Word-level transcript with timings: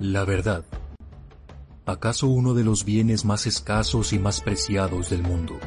La 0.00 0.24
verdad. 0.24 0.64
¿Acaso 1.84 2.26
uno 2.26 2.54
de 2.54 2.64
los 2.64 2.86
bienes 2.86 3.26
más 3.26 3.46
escasos 3.46 4.14
y 4.14 4.18
más 4.18 4.40
preciados 4.40 5.10
del 5.10 5.22
mundo? 5.22 5.58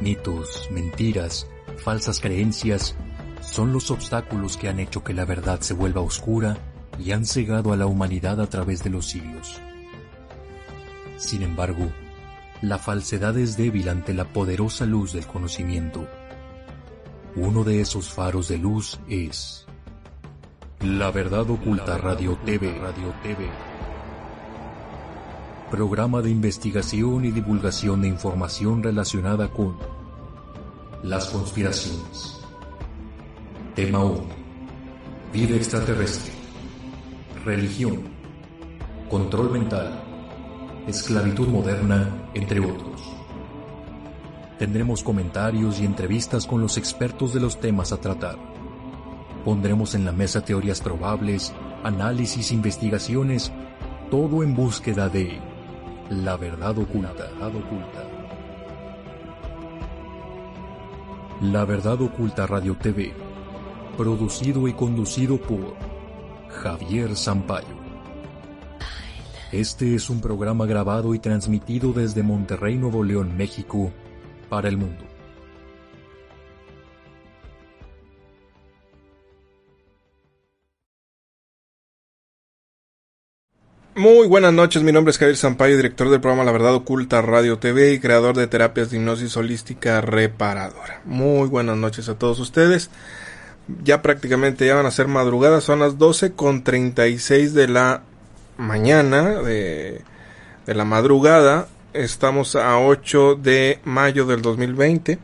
Mitos, 0.00 0.68
mentiras, 0.72 1.46
falsas 1.76 2.18
creencias 2.18 2.96
son 3.40 3.72
los 3.72 3.92
obstáculos 3.92 4.56
que 4.56 4.68
han 4.68 4.80
hecho 4.80 5.04
que 5.04 5.14
la 5.14 5.24
verdad 5.24 5.60
se 5.60 5.72
vuelva 5.72 6.00
oscura 6.00 6.58
y 6.98 7.12
han 7.12 7.26
cegado 7.26 7.72
a 7.72 7.76
la 7.76 7.86
humanidad 7.86 8.40
a 8.40 8.48
través 8.48 8.82
de 8.82 8.90
los 8.90 9.06
siglos. 9.06 9.60
Sin 11.16 11.44
embargo, 11.44 11.88
la 12.60 12.78
falsedad 12.78 13.38
es 13.38 13.56
débil 13.56 13.88
ante 13.88 14.14
la 14.14 14.32
poderosa 14.32 14.84
luz 14.84 15.12
del 15.12 15.28
conocimiento. 15.28 16.08
Uno 17.36 17.62
de 17.62 17.80
esos 17.80 18.10
faros 18.12 18.48
de 18.48 18.58
luz 18.58 18.98
es 19.08 19.65
La 20.82 21.10
Verdad 21.10 21.48
Oculta 21.50 21.96
Radio 21.96 22.38
TV. 22.44 22.70
TV. 23.22 23.48
Programa 25.70 26.20
de 26.20 26.30
investigación 26.30 27.24
y 27.24 27.30
divulgación 27.30 28.02
de 28.02 28.08
información 28.08 28.82
relacionada 28.82 29.48
con 29.48 29.76
las 31.02 31.30
conspiraciones. 31.30 32.40
Tema 33.74 34.04
1. 34.04 34.22
Vida 35.32 35.56
extraterrestre. 35.56 36.32
Religión. 37.44 38.02
Control 39.10 39.50
mental. 39.52 40.04
Esclavitud 40.86 41.48
moderna, 41.48 42.28
entre 42.34 42.60
otros. 42.60 43.00
Tendremos 44.58 45.02
comentarios 45.02 45.80
y 45.80 45.86
entrevistas 45.86 46.46
con 46.46 46.60
los 46.60 46.76
expertos 46.76 47.32
de 47.32 47.40
los 47.40 47.58
temas 47.60 47.92
a 47.92 47.96
tratar. 48.00 48.65
Pondremos 49.46 49.94
en 49.94 50.04
la 50.04 50.10
mesa 50.10 50.44
teorías 50.44 50.80
probables, 50.80 51.54
análisis, 51.84 52.50
investigaciones, 52.50 53.52
todo 54.10 54.42
en 54.42 54.56
búsqueda 54.56 55.08
de 55.08 55.38
la 56.10 56.36
verdad 56.36 56.76
oculta. 56.76 57.24
La 61.42 61.64
verdad 61.64 62.02
oculta 62.02 62.48
Radio 62.48 62.74
TV, 62.74 63.12
producido 63.96 64.66
y 64.66 64.72
conducido 64.72 65.40
por 65.40 65.76
Javier 66.48 67.14
Sampaio. 67.14 67.86
Este 69.52 69.94
es 69.94 70.10
un 70.10 70.20
programa 70.20 70.66
grabado 70.66 71.14
y 71.14 71.20
transmitido 71.20 71.92
desde 71.92 72.24
Monterrey, 72.24 72.78
Nuevo 72.78 73.04
León, 73.04 73.36
México, 73.36 73.92
para 74.48 74.68
el 74.68 74.76
mundo. 74.76 75.15
Muy 84.08 84.28
buenas 84.28 84.52
noches, 84.52 84.84
mi 84.84 84.92
nombre 84.92 85.10
es 85.10 85.18
Javier 85.18 85.36
Sampaio, 85.36 85.76
director 85.76 86.08
del 86.08 86.20
programa 86.20 86.44
La 86.44 86.52
Verdad 86.52 86.76
Oculta 86.76 87.22
Radio 87.22 87.58
TV 87.58 87.92
y 87.92 87.98
creador 87.98 88.36
de 88.36 88.46
terapias 88.46 88.88
de 88.88 88.98
hipnosis 88.98 89.36
holística 89.36 90.00
reparadora. 90.00 91.00
Muy 91.04 91.48
buenas 91.48 91.76
noches 91.76 92.08
a 92.08 92.16
todos 92.16 92.38
ustedes. 92.38 92.88
Ya 93.82 94.02
prácticamente 94.02 94.64
ya 94.64 94.76
van 94.76 94.86
a 94.86 94.92
ser 94.92 95.08
madrugadas, 95.08 95.64
son 95.64 95.80
las 95.80 95.98
12 95.98 96.34
con 96.34 96.62
36 96.62 97.52
de 97.52 97.66
la 97.66 98.04
mañana 98.56 99.42
de, 99.42 100.02
de 100.66 100.74
la 100.76 100.84
madrugada. 100.84 101.66
Estamos 101.92 102.54
a 102.54 102.78
8 102.78 103.34
de 103.34 103.80
mayo 103.82 104.24
del 104.24 104.40
2020. 104.40 105.18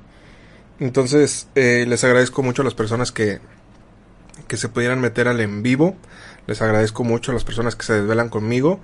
Entonces, 0.81 1.47
eh, 1.55 1.85
les 1.87 2.03
agradezco 2.03 2.43
mucho 2.43 2.63
a 2.63 2.65
las 2.65 2.75
personas 2.75 3.13
que, 3.13 3.39
que 4.49 4.57
se 4.57 4.69
pudieran 4.69 5.01
meter 5.01 5.29
al 5.29 5.39
en 5.39 5.63
vivo. 5.63 5.97
Les 6.47 6.61
agradezco 6.63 7.05
mucho 7.05 7.31
a 7.31 7.35
las 7.35 7.45
personas 7.45 7.77
que 7.77 7.85
se 7.85 7.95
desvelan 7.95 8.29
conmigo. 8.29 8.81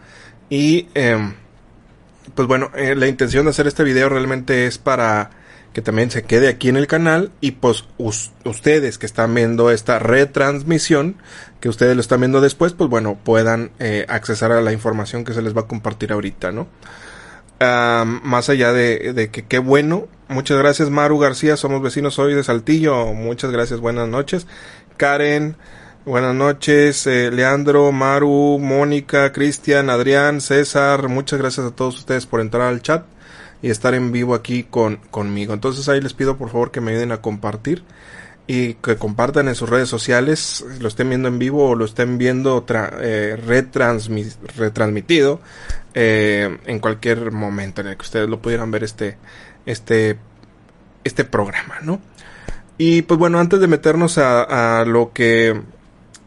Y 0.50 0.88
em, 0.94 1.34
pues 2.34 2.48
bueno, 2.48 2.70
eh, 2.74 2.94
la 2.94 3.06
intención 3.06 3.44
de 3.44 3.50
hacer 3.50 3.66
este 3.66 3.84
video 3.84 4.08
realmente 4.08 4.66
es 4.66 4.78
para 4.78 5.30
que 5.72 5.82
también 5.82 6.10
se 6.10 6.22
quede 6.24 6.48
aquí 6.48 6.68
en 6.68 6.76
el 6.76 6.86
canal 6.86 7.30
y 7.40 7.52
pues 7.52 7.84
ustedes 8.44 8.98
que 8.98 9.06
están 9.06 9.34
viendo 9.34 9.70
esta 9.70 9.98
retransmisión, 9.98 11.16
que 11.60 11.68
ustedes 11.68 11.94
lo 11.94 12.00
están 12.00 12.20
viendo 12.20 12.40
después, 12.40 12.72
pues 12.72 12.88
bueno, 12.88 13.18
puedan 13.22 13.70
eh, 13.78 14.06
accesar 14.08 14.50
a 14.50 14.60
la 14.60 14.72
información 14.72 15.24
que 15.24 15.34
se 15.34 15.42
les 15.42 15.56
va 15.56 15.62
a 15.62 15.66
compartir 15.66 16.12
ahorita, 16.12 16.52
¿no? 16.52 16.68
más 17.60 18.48
allá 18.48 18.72
de, 18.72 19.12
de, 19.12 19.30
que 19.30 19.44
qué 19.44 19.58
bueno, 19.58 20.06
muchas 20.28 20.56
gracias 20.58 20.90
Maru 20.90 21.18
García, 21.18 21.56
somos 21.56 21.82
vecinos 21.82 22.16
hoy 22.20 22.34
de 22.34 22.44
Saltillo, 22.44 23.12
muchas 23.14 23.50
gracias, 23.50 23.80
buenas 23.80 24.06
noches. 24.08 24.46
Karen, 24.96 25.56
Buenas 26.08 26.34
noches, 26.34 27.06
eh, 27.06 27.30
Leandro, 27.30 27.92
Maru, 27.92 28.58
Mónica, 28.58 29.30
Cristian, 29.30 29.90
Adrián, 29.90 30.40
César, 30.40 31.06
muchas 31.10 31.38
gracias 31.38 31.66
a 31.66 31.70
todos 31.70 31.98
ustedes 31.98 32.24
por 32.24 32.40
entrar 32.40 32.62
al 32.62 32.80
chat 32.80 33.04
y 33.60 33.68
estar 33.68 33.92
en 33.92 34.10
vivo 34.10 34.34
aquí 34.34 34.64
con, 34.64 34.96
conmigo. 35.10 35.52
Entonces 35.52 35.86
ahí 35.86 36.00
les 36.00 36.14
pido 36.14 36.38
por 36.38 36.48
favor 36.48 36.70
que 36.70 36.80
me 36.80 36.92
ayuden 36.92 37.12
a 37.12 37.20
compartir 37.20 37.84
y 38.46 38.72
que 38.72 38.96
compartan 38.96 39.48
en 39.48 39.54
sus 39.54 39.68
redes 39.68 39.90
sociales, 39.90 40.64
lo 40.80 40.88
estén 40.88 41.10
viendo 41.10 41.28
en 41.28 41.38
vivo 41.38 41.68
o 41.68 41.74
lo 41.74 41.84
estén 41.84 42.16
viendo 42.16 42.64
eh, 43.02 43.36
retransmitido 44.56 45.40
eh, 45.92 46.56
en 46.64 46.78
cualquier 46.78 47.32
momento 47.32 47.82
en 47.82 47.88
el 47.88 47.98
que 47.98 48.04
ustedes 48.04 48.30
lo 48.30 48.40
pudieran 48.40 48.70
ver 48.70 48.82
este, 48.82 49.18
este, 49.66 50.16
este 51.04 51.24
programa, 51.26 51.80
¿no? 51.82 52.00
Y 52.78 53.02
pues 53.02 53.20
bueno, 53.20 53.40
antes 53.40 53.60
de 53.60 53.66
meternos 53.66 54.16
a, 54.16 54.80
a 54.80 54.86
lo 54.86 55.12
que 55.12 55.60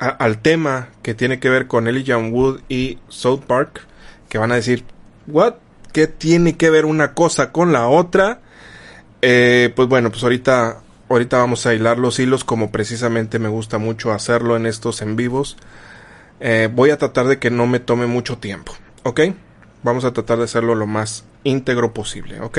al 0.01 0.39
tema 0.39 0.89
que 1.03 1.13
tiene 1.13 1.39
que 1.39 1.49
ver 1.49 1.67
con 1.67 1.87
Elijah 1.87 2.17
Wood 2.17 2.61
y 2.67 2.97
South 3.07 3.41
Park, 3.45 3.81
que 4.29 4.39
van 4.39 4.51
a 4.51 4.55
decir, 4.55 4.83
¿what? 5.27 5.55
¿Qué 5.93 6.07
tiene 6.07 6.57
que 6.57 6.71
ver 6.71 6.85
una 6.85 7.13
cosa 7.13 7.51
con 7.51 7.71
la 7.71 7.87
otra? 7.87 8.39
Eh, 9.21 9.71
pues 9.75 9.87
bueno, 9.87 10.09
pues 10.09 10.23
ahorita, 10.23 10.79
ahorita 11.07 11.37
vamos 11.37 11.67
a 11.67 11.75
hilar 11.75 11.99
los 11.99 12.19
hilos 12.19 12.43
como 12.43 12.71
precisamente 12.71 13.37
me 13.37 13.49
gusta 13.49 13.77
mucho 13.77 14.11
hacerlo 14.11 14.55
en 14.55 14.65
estos 14.65 15.03
en 15.03 15.15
vivos. 15.15 15.57
Eh, 16.39 16.67
voy 16.73 16.89
a 16.89 16.97
tratar 16.97 17.27
de 17.27 17.37
que 17.37 17.51
no 17.51 17.67
me 17.67 17.79
tome 17.79 18.07
mucho 18.07 18.39
tiempo, 18.39 18.73
¿ok? 19.03 19.21
Vamos 19.83 20.03
a 20.03 20.13
tratar 20.13 20.39
de 20.39 20.45
hacerlo 20.45 20.73
lo 20.73 20.87
más 20.87 21.25
íntegro 21.43 21.93
posible, 21.93 22.41
¿ok? 22.41 22.57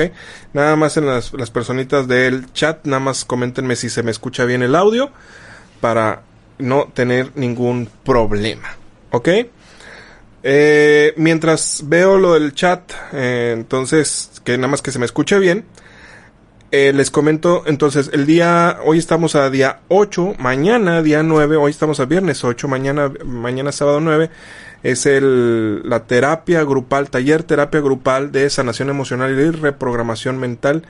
Nada 0.53 0.77
más 0.77 0.95
en 0.95 1.07
las, 1.07 1.33
las 1.33 1.51
personitas 1.51 2.07
del 2.07 2.53
chat, 2.53 2.85
nada 2.85 3.01
más 3.01 3.25
coméntenme 3.25 3.75
si 3.75 3.89
se 3.89 4.01
me 4.01 4.11
escucha 4.11 4.45
bien 4.45 4.63
el 4.63 4.75
audio 4.75 5.11
para 5.81 6.21
no 6.59 6.89
tener 6.93 7.31
ningún 7.35 7.89
problema. 8.03 8.75
¿Ok? 9.11 9.29
Eh, 10.45 11.13
mientras 11.15 11.83
veo 11.85 12.17
lo 12.17 12.33
del 12.33 12.53
chat, 12.53 12.91
eh, 13.13 13.53
entonces, 13.53 14.41
que 14.43 14.57
nada 14.57 14.67
más 14.67 14.81
que 14.81 14.91
se 14.91 14.99
me 14.99 15.05
escuche 15.05 15.39
bien, 15.39 15.65
eh, 16.71 16.91
les 16.91 17.11
comento, 17.11 17.63
entonces, 17.65 18.09
el 18.13 18.25
día, 18.25 18.79
hoy 18.83 18.97
estamos 18.97 19.35
a 19.35 19.49
día 19.49 19.81
8, 19.87 20.35
mañana 20.39 21.01
día 21.01 21.23
9, 21.23 21.55
hoy 21.55 21.71
estamos 21.71 21.99
a 21.99 22.05
viernes 22.05 22.43
8, 22.43 22.67
mañana, 22.67 23.11
mañana 23.23 23.71
sábado 23.71 24.01
9, 24.01 24.29
es 24.81 25.05
el, 25.05 25.87
la 25.87 26.07
terapia 26.07 26.63
grupal, 26.63 27.09
taller 27.09 27.43
terapia 27.43 27.79
grupal 27.79 28.31
de 28.31 28.49
sanación 28.49 28.89
emocional 28.89 29.31
y 29.31 29.51
reprogramación 29.51 30.39
mental 30.39 30.83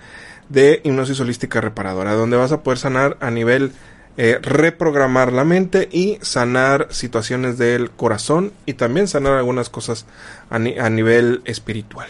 de 0.50 0.82
hipnosis 0.84 1.20
holística 1.20 1.62
reparadora, 1.62 2.14
donde 2.14 2.38
vas 2.38 2.52
a 2.52 2.64
poder 2.64 2.80
sanar 2.80 3.18
a 3.20 3.30
nivel 3.30 3.72
eh, 4.16 4.38
reprogramar 4.40 5.34
la 5.34 5.44
mente 5.44 5.90
y 5.92 6.20
sanar 6.22 6.88
situaciones 6.92 7.58
del 7.58 7.90
corazón 7.90 8.54
y 8.68 8.74
también 8.74 9.08
sanar 9.08 9.34
algunas 9.34 9.70
cosas 9.70 10.06
a, 10.52 10.60
nivel 10.60 11.42
espiritual. 11.46 12.08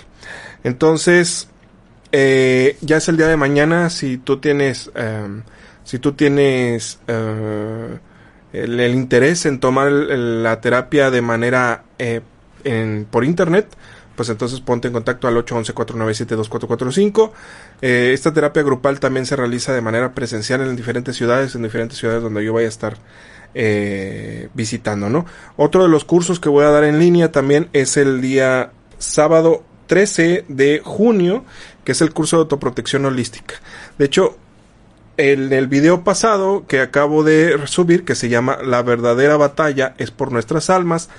Entonces, 0.66 1.48
eh, 2.12 2.76
ya 2.82 2.98
es 2.98 3.08
el 3.08 3.16
día 3.16 3.28
de 3.28 3.38
mañana. 3.38 3.90
Si 3.90 4.18
tú 4.18 4.42
tienes, 4.42 4.92
em, 4.96 5.44
si 5.86 5.98
tú 5.98 6.12
tienes 6.12 7.00
eh, 7.08 8.00
el, 8.52 8.82
interés 8.94 9.46
en 9.46 9.62
tomar 9.62 9.90
la 9.90 10.60
terapia 10.60 11.10
de 11.10 11.22
manera 11.22 11.86
por 13.12 13.24
internet, 13.24 13.68
pues 14.16 14.30
entonces 14.30 14.60
ponte 14.62 14.88
en 14.88 14.94
contacto 14.94 15.28
al 15.28 15.36
811-497-2445. 15.38 17.32
Eh, 17.82 18.12
esta 18.14 18.34
terapia 18.34 18.64
grupal 18.64 19.00
también 19.00 19.26
se 19.26 19.36
realiza 19.36 19.74
de 19.74 19.82
manera 19.82 20.14
presencial 20.14 20.62
en 20.62 20.76
diferentes 20.76 21.16
ciudades, 21.16 21.56
en 21.56 21.64
diferentes 21.64 21.98
ciudades 21.98 22.22
donde 22.22 22.44
yo 22.44 22.54
vaya 22.54 22.68
a 22.68 22.70
estar 22.70 22.98
eh, 23.56 24.50
visitando, 24.54 25.10
¿no? 25.10 25.26
Otro 25.58 25.84
de 25.84 25.90
los 25.90 26.06
cursos 26.06 26.40
que 26.40 26.50
voy 26.50 26.66
a 26.66 26.70
dar 26.70 26.84
en 26.84 27.00
línea 27.00 27.32
también 27.32 27.70
es 27.74 27.98
el 27.98 28.22
día 28.22 28.72
sábado 28.98 29.64
13 29.88 30.46
de 30.48 30.82
junio, 30.84 31.46
que 31.84 31.92
es 31.92 32.02
el 32.02 32.14
curso 32.14 32.38
de 32.38 32.42
autoprotección 32.42 33.06
holística. 33.06 33.56
De 33.98 34.06
hecho, 34.06 34.38
en 35.18 35.54
el 35.54 35.68
video 35.68 36.04
pasado 36.04 36.66
que 36.68 36.80
acabo 36.82 37.24
de 37.24 37.68
subir, 37.68 38.04
que 38.04 38.16
se 38.16 38.30
llama 38.30 38.58
La 38.64 38.82
verdadera 38.82 39.38
batalla 39.38 39.94
es 39.98 40.10
por 40.10 40.32
nuestras 40.32 40.70
almas, 40.70 41.10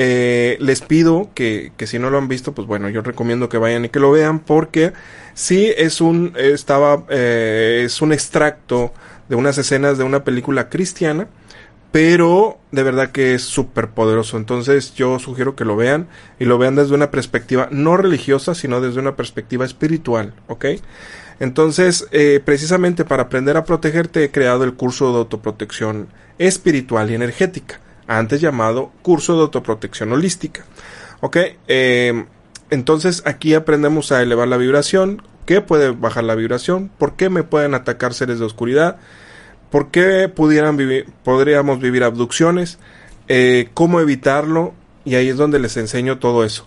eh, 0.00 0.56
les 0.60 0.80
pido 0.80 1.30
que, 1.34 1.72
que, 1.76 1.88
si 1.88 1.98
no 1.98 2.08
lo 2.08 2.18
han 2.18 2.28
visto, 2.28 2.52
pues 2.52 2.68
bueno, 2.68 2.88
yo 2.88 3.02
recomiendo 3.02 3.48
que 3.48 3.58
vayan 3.58 3.84
y 3.84 3.88
que 3.88 3.98
lo 3.98 4.12
vean 4.12 4.38
porque 4.38 4.92
sí 5.34 5.72
es 5.76 6.00
un 6.00 6.34
estaba 6.36 7.04
eh, 7.08 7.82
es 7.84 8.00
un 8.00 8.12
extracto 8.12 8.92
de 9.28 9.34
unas 9.34 9.58
escenas 9.58 9.98
de 9.98 10.04
una 10.04 10.22
película 10.22 10.68
cristiana, 10.68 11.26
pero 11.90 12.58
de 12.70 12.84
verdad 12.84 13.10
que 13.10 13.34
es 13.34 13.42
súper 13.42 13.88
poderoso. 13.88 14.36
Entonces 14.36 14.94
yo 14.94 15.18
sugiero 15.18 15.56
que 15.56 15.64
lo 15.64 15.74
vean 15.74 16.06
y 16.38 16.44
lo 16.44 16.58
vean 16.58 16.76
desde 16.76 16.94
una 16.94 17.10
perspectiva 17.10 17.66
no 17.72 17.96
religiosa, 17.96 18.54
sino 18.54 18.80
desde 18.80 19.00
una 19.00 19.16
perspectiva 19.16 19.64
espiritual, 19.64 20.32
¿ok? 20.46 20.66
Entonces, 21.40 22.06
eh, 22.12 22.40
precisamente 22.44 23.04
para 23.04 23.24
aprender 23.24 23.56
a 23.56 23.64
protegerte 23.64 24.22
he 24.22 24.30
creado 24.30 24.62
el 24.62 24.74
curso 24.74 25.10
de 25.10 25.18
autoprotección 25.18 26.06
espiritual 26.38 27.10
y 27.10 27.14
energética, 27.14 27.80
antes 28.08 28.40
llamado 28.40 28.90
curso 29.02 29.36
de 29.36 29.42
autoprotección 29.42 30.12
holística, 30.12 30.64
¿ok? 31.20 31.36
Eh, 31.68 32.24
entonces 32.70 33.22
aquí 33.26 33.54
aprendemos 33.54 34.10
a 34.10 34.22
elevar 34.22 34.48
la 34.48 34.56
vibración, 34.56 35.22
qué 35.46 35.60
puede 35.60 35.90
bajar 35.90 36.24
la 36.24 36.34
vibración, 36.34 36.90
por 36.98 37.14
qué 37.14 37.30
me 37.30 37.44
pueden 37.44 37.74
atacar 37.74 38.14
seres 38.14 38.38
de 38.38 38.46
oscuridad, 38.46 38.96
por 39.70 39.90
qué 39.90 40.28
pudieran 40.28 40.76
vivir, 40.76 41.06
podríamos 41.22 41.80
vivir 41.80 42.02
abducciones, 42.02 42.78
eh, 43.28 43.68
cómo 43.74 44.00
evitarlo, 44.00 44.72
y 45.04 45.14
ahí 45.14 45.28
es 45.28 45.36
donde 45.36 45.58
les 45.58 45.76
enseño 45.76 46.18
todo 46.18 46.44
eso. 46.44 46.66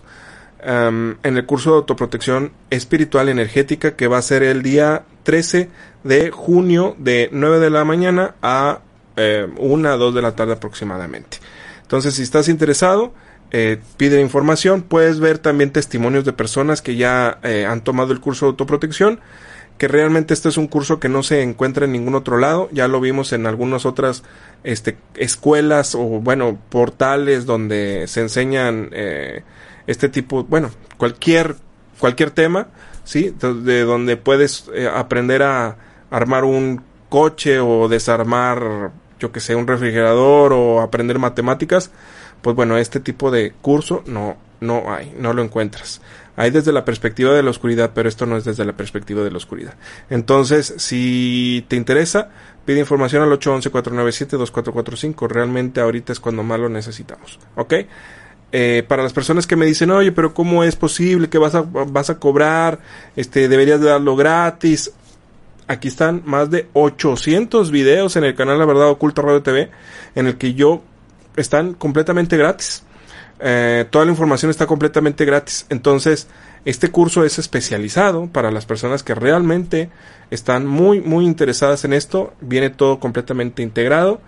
en 0.64 1.16
el 1.24 1.44
curso 1.44 1.70
de 1.70 1.76
autoprotección 1.78 2.52
espiritual 2.70 3.28
energética 3.28 3.96
que 3.96 4.06
va 4.06 4.18
a 4.18 4.22
ser 4.22 4.44
el 4.44 4.62
día 4.62 5.02
13 5.24 5.68
de 6.04 6.30
junio 6.30 6.94
de 7.00 7.28
9 7.32 7.58
de 7.58 7.70
la 7.70 7.84
mañana 7.84 8.36
a 8.42 8.78
eh, 9.16 9.46
1 9.56 9.88
a 9.88 9.96
2 9.96 10.14
de 10.14 10.22
la 10.22 10.34
tarde 10.34 10.54
aproximadamente. 10.54 11.38
Entonces, 11.82 12.14
si 12.14 12.22
estás 12.22 12.48
interesado, 12.48 13.12
eh, 13.50 13.78
pide 13.96 14.20
información. 14.20 14.82
Puedes 14.82 15.20
ver 15.20 15.38
también 15.38 15.70
testimonios 15.70 16.24
de 16.24 16.32
personas 16.32 16.80
que 16.82 16.96
ya 16.96 17.38
eh, 17.42 17.66
han 17.66 17.82
tomado 17.82 18.12
el 18.12 18.20
curso 18.20 18.46
de 18.46 18.50
autoprotección. 18.50 19.20
Que 19.78 19.88
realmente 19.88 20.32
este 20.32 20.48
es 20.48 20.56
un 20.56 20.68
curso 20.68 21.00
que 21.00 21.08
no 21.08 21.22
se 21.22 21.42
encuentra 21.42 21.86
en 21.86 21.92
ningún 21.92 22.14
otro 22.14 22.38
lado. 22.38 22.68
Ya 22.72 22.88
lo 22.88 23.00
vimos 23.00 23.32
en 23.32 23.46
algunas 23.46 23.84
otras 23.84 24.22
este, 24.64 24.96
escuelas 25.16 25.94
o, 25.94 26.04
bueno, 26.04 26.58
portales 26.68 27.46
donde 27.46 28.06
se 28.06 28.20
enseñan 28.20 28.90
este 29.86 30.08
tipo, 30.08 30.44
bueno, 30.44 30.70
cualquier, 30.98 31.56
cualquier 31.98 32.30
tema, 32.30 32.68
¿sí? 33.02 33.34
De 33.40 33.82
donde 33.82 34.16
puedes 34.16 34.66
aprender 34.94 35.42
a 35.42 35.76
armar 36.10 36.44
un 36.44 36.82
coche 37.12 37.60
o 37.60 37.88
desarmar, 37.88 38.90
yo 39.22 39.32
que 39.32 39.40
sé, 39.40 39.54
un 39.54 39.66
refrigerador 39.66 40.52
o 40.52 40.82
aprender 40.82 41.18
matemáticas 41.18 41.90
pues 42.42 42.54
bueno, 42.56 42.76
este 42.76 43.00
tipo 43.00 43.30
de 43.30 43.52
curso 43.62 44.02
no, 44.06 44.36
no 44.60 44.92
hay, 44.92 45.14
no 45.16 45.32
lo 45.32 45.42
encuentras. 45.42 46.02
Hay 46.36 46.50
desde 46.50 46.72
la 46.72 46.84
perspectiva 46.84 47.32
de 47.32 47.42
la 47.42 47.50
oscuridad, 47.50 47.92
pero 47.94 48.08
esto 48.08 48.26
no 48.26 48.36
es 48.36 48.44
desde 48.44 48.64
la 48.64 48.72
perspectiva 48.72 49.22
de 49.22 49.30
la 49.30 49.36
oscuridad. 49.36 49.74
Entonces, 50.10 50.74
si 50.78 51.64
te 51.68 51.76
interesa, 51.76 52.30
pide 52.64 52.80
información 52.80 53.22
al 53.22 53.30
811-497-2445. 53.38 55.28
Realmente 55.28 55.80
ahorita 55.80 56.12
es 56.12 56.20
cuando 56.20 56.42
más 56.42 56.58
lo 56.58 56.68
necesitamos. 56.68 57.38
¿Ok? 57.54 57.74
Eh, 58.54 58.84
para 58.86 59.02
las 59.02 59.12
personas 59.12 59.46
que 59.46 59.56
me 59.56 59.64
dicen, 59.64 59.90
oye, 59.90 60.12
pero 60.12 60.34
¿cómo 60.34 60.64
es 60.64 60.76
posible 60.76 61.30
que 61.30 61.38
vas 61.38 61.54
a, 61.54 61.62
vas 61.62 62.10
a 62.10 62.18
cobrar? 62.18 62.80
Este, 63.14 63.48
deberías 63.48 63.80
de 63.80 63.88
darlo 63.88 64.16
gratis. 64.16 64.90
Aquí 65.68 65.88
están 65.88 66.22
más 66.24 66.50
de 66.50 66.68
800 66.72 67.70
videos 67.70 68.16
en 68.16 68.24
el 68.24 68.34
canal 68.34 68.58
La 68.58 68.66
Verdad 68.66 68.90
Oculta 68.90 69.22
Radio 69.22 69.42
TV, 69.42 69.70
en 70.14 70.26
el 70.26 70.36
que 70.36 70.54
yo 70.54 70.82
están 71.36 71.74
completamente 71.74 72.36
gratis. 72.36 72.84
Eh, 73.44 73.86
toda 73.90 74.04
la 74.04 74.10
información 74.10 74.50
está 74.50 74.66
completamente 74.66 75.24
gratis. 75.24 75.66
Entonces, 75.68 76.28
este 76.64 76.90
curso 76.90 77.24
es 77.24 77.38
especializado 77.38 78.28
para 78.28 78.50
las 78.50 78.66
personas 78.66 79.02
que 79.02 79.14
realmente 79.14 79.90
están 80.30 80.66
muy, 80.66 81.00
muy 81.00 81.24
interesadas 81.24 81.84
en 81.84 81.92
esto. 81.92 82.34
Viene 82.40 82.70
todo 82.70 83.00
completamente 83.00 83.62
integrado. 83.62 84.20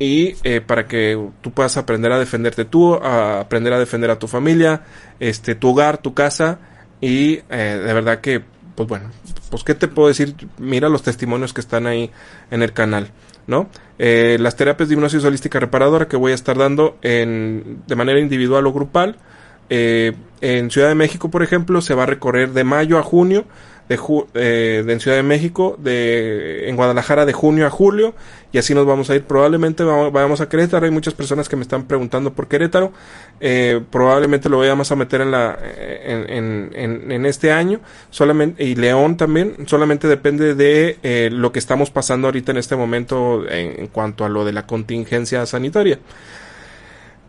Y 0.00 0.36
eh, 0.44 0.60
para 0.60 0.86
que 0.86 1.20
tú 1.40 1.50
puedas 1.50 1.76
aprender 1.76 2.12
a 2.12 2.18
defenderte 2.18 2.64
tú, 2.64 2.94
a 2.94 3.40
aprender 3.40 3.72
a 3.72 3.78
defender 3.80 4.10
a 4.10 4.18
tu 4.18 4.28
familia, 4.28 4.82
este, 5.18 5.54
tu 5.54 5.70
hogar, 5.70 5.98
tu 5.98 6.14
casa. 6.14 6.58
Y 7.00 7.40
eh, 7.48 7.82
de 7.84 7.92
verdad 7.92 8.20
que, 8.20 8.42
pues 8.74 8.88
bueno, 8.88 9.10
pues 9.48 9.64
qué 9.64 9.74
te 9.74 9.88
puedo 9.88 10.08
decir, 10.08 10.34
mira 10.58 10.88
los 10.88 11.02
testimonios 11.02 11.52
que 11.52 11.60
están 11.60 11.86
ahí 11.86 12.10
en 12.50 12.62
el 12.62 12.72
canal. 12.72 13.10
¿no? 13.48 13.68
Eh, 13.98 14.36
las 14.38 14.56
terapias 14.56 14.88
de 14.88 14.94
hipnosis 14.94 15.24
holística 15.24 15.58
reparadora 15.58 16.06
que 16.06 16.16
voy 16.16 16.32
a 16.32 16.34
estar 16.34 16.56
dando 16.56 16.98
en, 17.02 17.82
de 17.86 17.96
manera 17.96 18.20
individual 18.20 18.66
o 18.66 18.72
grupal. 18.72 19.16
Eh, 19.70 20.12
en 20.40 20.70
Ciudad 20.70 20.88
de 20.88 20.94
México, 20.94 21.30
por 21.30 21.42
ejemplo, 21.42 21.80
se 21.80 21.94
va 21.94 22.04
a 22.04 22.06
recorrer 22.06 22.52
de 22.52 22.64
mayo 22.64 22.98
a 22.98 23.02
junio 23.02 23.46
de, 23.88 23.98
eh, 24.34 24.82
de, 24.84 24.92
en 24.92 25.00
Ciudad 25.00 25.16
de 25.16 25.22
México, 25.22 25.76
de, 25.78 26.68
en 26.68 26.76
Guadalajara 26.76 27.26
de 27.26 27.32
junio 27.32 27.66
a 27.66 27.70
julio, 27.70 28.14
y 28.52 28.58
así 28.58 28.74
nos 28.74 28.86
vamos 28.86 29.10
a 29.10 29.16
ir. 29.16 29.24
Probablemente 29.24 29.82
vamos, 29.84 30.40
a 30.40 30.48
Querétaro, 30.48 30.84
hay 30.86 30.90
muchas 30.90 31.14
personas 31.14 31.48
que 31.48 31.56
me 31.56 31.62
están 31.62 31.84
preguntando 31.84 32.32
por 32.32 32.48
Querétaro, 32.48 32.92
eh, 33.40 33.80
probablemente 33.90 34.48
lo 34.48 34.58
vayamos 34.58 34.90
a 34.92 34.96
meter 34.96 35.20
en, 35.20 35.30
la, 35.30 35.58
en, 35.62 36.70
en, 36.74 37.12
en, 37.12 37.26
este 37.26 37.52
año, 37.52 37.80
solamente, 38.10 38.64
y 38.64 38.74
León 38.74 39.16
también, 39.16 39.54
solamente 39.66 40.08
depende 40.08 40.54
de 40.54 40.98
eh, 41.02 41.30
lo 41.32 41.52
que 41.52 41.58
estamos 41.58 41.90
pasando 41.90 42.28
ahorita 42.28 42.52
en 42.52 42.58
este 42.58 42.76
momento 42.76 43.48
en 43.48 43.86
cuanto 43.88 44.24
a 44.24 44.28
lo 44.28 44.44
de 44.44 44.52
la 44.52 44.66
contingencia 44.66 45.44
sanitaria. 45.46 45.98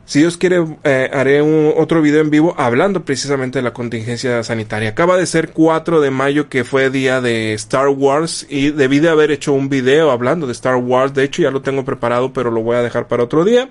Si 0.09 0.17
Dios 0.17 0.38
quiere, 0.38 0.65
eh, 0.85 1.07
haré 1.13 1.44
un, 1.44 1.71
otro 1.77 2.01
video 2.01 2.21
en 2.21 2.31
vivo 2.31 2.56
hablando 2.57 3.06
precisamente 3.06 3.59
de 3.59 3.63
la 3.63 3.73
contingencia 3.73 4.41
sanitaria. 4.41 4.89
Acaba 4.89 5.17
de 5.17 5.27
ser 5.27 5.51
4 5.51 6.01
de 6.01 6.09
mayo 6.09 6.50
que 6.50 6.63
fue 6.63 6.89
día 6.89 7.21
de 7.21 7.53
Star 7.53 7.89
Wars 7.89 8.47
y 8.50 8.71
debí 8.71 8.97
de 9.01 9.09
haber 9.09 9.29
hecho 9.29 9.53
un 9.53 9.69
video 9.69 10.09
hablando 10.09 10.47
de 10.47 10.53
Star 10.53 10.77
Wars. 10.77 11.13
De 11.13 11.23
hecho 11.23 11.44
ya 11.44 11.51
lo 11.51 11.61
tengo 11.61 11.85
preparado 11.85 12.33
pero 12.33 12.50
lo 12.50 12.63
voy 12.63 12.77
a 12.77 12.81
dejar 12.81 13.07
para 13.07 13.23
otro 13.23 13.45
día. 13.45 13.69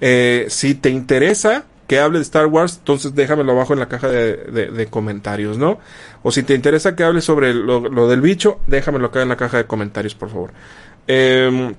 Eh, 0.00 0.46
si 0.48 0.74
te 0.74 0.88
interesa 0.88 1.66
que 1.86 1.98
hable 1.98 2.16
de 2.16 2.22
Star 2.22 2.46
Wars, 2.46 2.78
entonces 2.78 3.14
déjamelo 3.14 3.52
abajo 3.52 3.74
en 3.74 3.80
la 3.80 3.88
caja 3.88 4.08
de, 4.08 4.86
comentarios, 4.88 5.58
¿no? 5.58 5.80
O 6.22 6.32
si 6.32 6.44
te 6.44 6.54
interesa 6.54 6.96
que 6.96 7.04
hable 7.04 7.20
sobre 7.20 7.52
lo, 7.52 7.80
lo, 7.80 8.08
del 8.08 8.22
bicho, 8.22 8.58
déjamelo 8.66 9.08
acá 9.08 9.20
en 9.20 9.28
la 9.28 9.36
caja 9.36 9.58
de 9.58 9.66
comentarios, 9.66 10.14
por 10.14 10.30
favor. 10.30 10.50
Eh, 11.06 11.74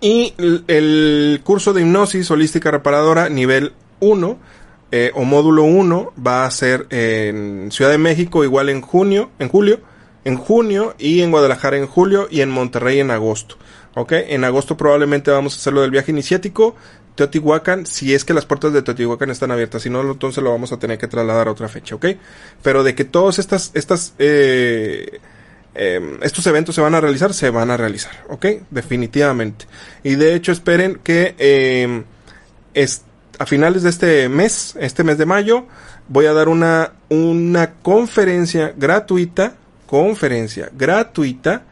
y 0.00 0.34
el 0.38 1.40
curso 1.44 1.72
de 1.72 1.82
hipnosis 1.82 2.30
holística 2.30 2.70
reparadora 2.70 3.28
nivel 3.28 3.72
1 4.00 4.38
eh, 4.90 5.10
o 5.14 5.24
módulo 5.24 5.64
1 5.64 6.12
va 6.24 6.46
a 6.46 6.50
ser 6.50 6.86
en 6.90 7.70
Ciudad 7.70 7.90
de 7.90 7.98
México 7.98 8.42
igual 8.42 8.70
en 8.70 8.80
junio, 8.80 9.30
en 9.38 9.48
julio, 9.48 9.80
en 10.24 10.36
junio 10.36 10.94
y 10.98 11.20
en 11.20 11.30
Guadalajara 11.30 11.76
en 11.76 11.86
julio 11.86 12.26
y 12.30 12.40
en 12.40 12.50
Monterrey 12.50 13.00
en 13.00 13.10
agosto. 13.10 13.56
¿Ok? 13.94 14.12
En 14.12 14.44
agosto 14.44 14.76
probablemente 14.76 15.30
vamos 15.30 15.54
a 15.54 15.56
hacerlo 15.56 15.82
del 15.82 15.90
viaje 15.90 16.12
iniciático. 16.12 16.74
Teotihuacán, 17.16 17.84
si 17.84 18.14
es 18.14 18.24
que 18.24 18.32
las 18.32 18.46
puertas 18.46 18.72
de 18.72 18.82
Teotihuacán 18.82 19.30
están 19.30 19.50
abiertas, 19.50 19.82
si 19.82 19.90
no, 19.90 20.00
entonces 20.00 20.42
lo 20.42 20.52
vamos 20.52 20.70
a 20.70 20.78
tener 20.78 20.98
que 20.98 21.08
trasladar 21.08 21.48
a 21.48 21.50
otra 21.50 21.68
fecha, 21.68 21.96
¿ok? 21.96 22.06
Pero 22.62 22.84
de 22.84 22.94
que 22.94 23.04
todas 23.04 23.40
estas, 23.40 23.72
estas, 23.74 24.14
eh, 24.20 25.18
Em, 25.74 26.18
estos 26.22 26.46
eventos 26.46 26.74
se 26.74 26.80
van 26.80 26.94
a 26.94 27.00
realizar, 27.00 27.32
se 27.34 27.50
van 27.50 27.70
a 27.70 27.76
realizar, 27.76 28.12
¿ok? 28.28 28.46
Definitivamente. 28.70 29.66
Y 30.02 30.16
de 30.16 30.34
hecho 30.34 30.52
esperen 30.52 31.00
que 31.02 31.34
em, 31.38 32.04
a 33.38 33.46
finales 33.46 33.82
de 33.82 33.90
este 33.90 34.28
mes, 34.28 34.76
este 34.80 35.04
mes 35.04 35.18
de 35.18 35.26
mayo, 35.26 35.66
voy 36.08 36.26
a 36.26 36.32
dar 36.32 36.48
una, 36.48 36.92
una 37.08 37.74
conferencia 37.74 38.74
gratuita, 38.76 39.54
conferencia 39.86 40.70
gratuita, 40.76 41.62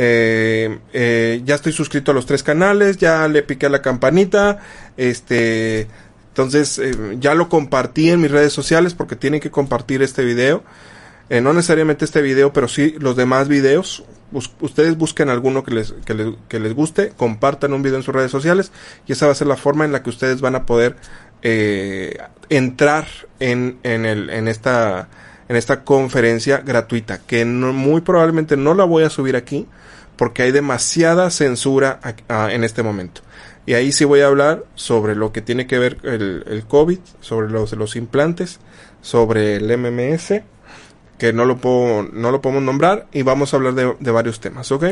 eh, 0.02 0.80
eh, 0.94 1.42
ya 1.44 1.56
estoy 1.56 1.74
suscrito 1.74 2.12
a 2.12 2.14
los 2.14 2.26
tres 2.26 2.42
canales, 2.42 2.96
ya 2.96 3.28
le 3.28 3.44
piqué 3.44 3.66
a 3.66 3.70
la 3.70 3.82
campanita, 3.82 4.60
este, 4.96 5.90
entonces 6.30 6.80
eh, 6.80 7.18
ya 7.20 7.34
lo 7.34 7.50
compartí 7.50 8.10
en 8.10 8.22
mis 8.22 8.32
redes 8.32 8.54
sociales 8.54 8.94
porque 8.94 9.18
tienen 9.18 9.42
que 9.42 9.52
compartir 9.52 10.02
este 10.02 10.24
video. 10.24 10.64
Eh, 11.30 11.42
no 11.42 11.54
necesariamente 11.54 12.06
este 12.06 12.22
video, 12.22 12.54
pero 12.54 12.70
sí 12.70 12.96
los 12.98 13.18
demás 13.18 13.50
videos. 13.50 14.06
ustedes 14.62 14.98
busquen 14.98 15.28
alguno 15.28 15.66
que 15.66 15.72
les, 15.72 15.94
que 16.06 16.14
les, 16.14 16.30
que 16.48 16.62
les 16.62 16.74
guste, 16.74 17.10
compartan 17.18 17.74
un 17.74 17.84
video 17.84 17.98
en 17.98 18.04
sus 18.04 18.16
redes 18.16 18.32
sociales 18.32 18.72
y 19.06 19.12
esa 19.12 19.26
va 19.26 19.34
a 19.34 19.36
ser 19.36 19.48
la 19.48 19.58
forma 19.58 19.84
en 19.84 19.92
la 19.92 20.02
que 20.02 20.12
ustedes 20.12 20.40
van 20.40 20.56
a 20.56 20.66
poder 20.66 20.96
entrar 21.42 23.08
en, 23.42 23.80
en, 23.84 24.06
el, 24.06 24.30
en 24.30 24.48
esta 24.48 25.10
en 25.50 25.56
esta 25.56 25.84
conferencia 25.84 26.60
gratuita, 26.60 27.20
que 27.20 27.44
muy 27.44 28.02
probablemente 28.02 28.56
no 28.56 28.76
la 28.76 28.86
voy 28.86 29.04
a 29.04 29.10
subir 29.10 29.36
aquí 29.36 29.68
porque 30.16 30.44
hay 30.44 30.52
demasiada 30.52 31.30
censura 31.32 32.00
en 32.30 32.64
este 32.64 32.84
momento. 32.84 33.22
Y 33.66 33.74
ahí 33.74 33.92
sí 33.92 34.06
voy 34.06 34.22
a 34.22 34.28
hablar 34.28 34.64
sobre 34.76 35.16
lo 35.16 35.32
que 35.32 35.42
tiene 35.42 35.66
que 35.66 35.80
ver 35.80 35.98
el, 36.04 36.44
el 36.48 36.66
COVID, 36.66 37.00
sobre 37.22 37.50
los, 37.50 37.74
los 37.74 37.96
implantes, 37.96 38.60
sobre 39.02 39.56
el 39.56 39.78
MMS, 39.78 40.42
que 41.18 41.34
no 41.34 41.46
lo, 41.46 41.58
puedo, 41.58 42.04
no 42.04 42.32
lo 42.32 42.42
podemos 42.42 42.64
nombrar, 42.64 43.08
y 43.12 43.24
vamos 43.24 43.54
a 43.54 43.58
hablar 43.58 43.74
de, 43.74 43.96
de 44.00 44.12
varios 44.12 44.40
temas, 44.40 44.72
¿ok? 44.72 44.86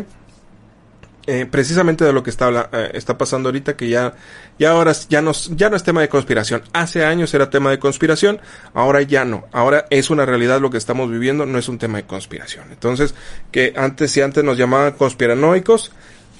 Eh, 1.30 1.46
precisamente 1.46 2.06
de 2.06 2.14
lo 2.14 2.24
que 2.24 2.30
está, 2.30 2.70
eh, 2.72 2.92
está 2.94 3.18
pasando 3.18 3.50
ahorita, 3.50 3.76
que 3.76 3.90
ya, 3.90 4.14
ya 4.58 4.72
ahora 4.72 4.94
ya 5.10 5.22
no, 5.22 5.34
ya 5.34 5.70
no 5.70 5.76
es 5.76 5.84
tema 5.84 6.00
de 6.00 6.08
conspiración. 6.08 6.64
Hace 6.72 7.04
años 7.04 7.34
era 7.34 7.50
tema 7.50 7.70
de 7.70 7.80
conspiración, 7.80 8.40
ahora 8.74 9.02
ya 9.02 9.26
no. 9.26 9.46
Ahora 9.52 9.88
es 9.90 10.10
una 10.10 10.26
realidad 10.26 10.62
lo 10.62 10.70
que 10.70 10.78
estamos 10.78 11.12
viviendo, 11.12 11.46
no 11.46 11.60
es 11.60 11.68
un 11.68 11.80
tema 11.80 11.98
de 11.98 12.06
conspiración. 12.06 12.72
Entonces, 12.72 13.14
que 13.52 13.74
antes, 13.76 14.10
si 14.12 14.22
antes 14.22 14.42
nos 14.46 14.58
llamaban 14.58 14.94
conspiranoicos, 14.94 15.92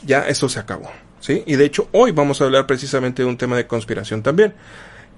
ya 0.06 0.26
eso 0.26 0.48
se 0.48 0.60
acabó. 0.60 0.90
¿sí? 1.20 1.44
Y 1.46 1.58
de 1.58 1.66
hecho, 1.66 1.90
hoy 1.92 2.12
vamos 2.12 2.40
a 2.40 2.46
hablar 2.46 2.66
precisamente 2.66 3.24
de 3.24 3.28
un 3.28 3.38
tema 3.38 3.58
de 3.58 3.68
conspiración 3.68 4.24
también, 4.24 4.54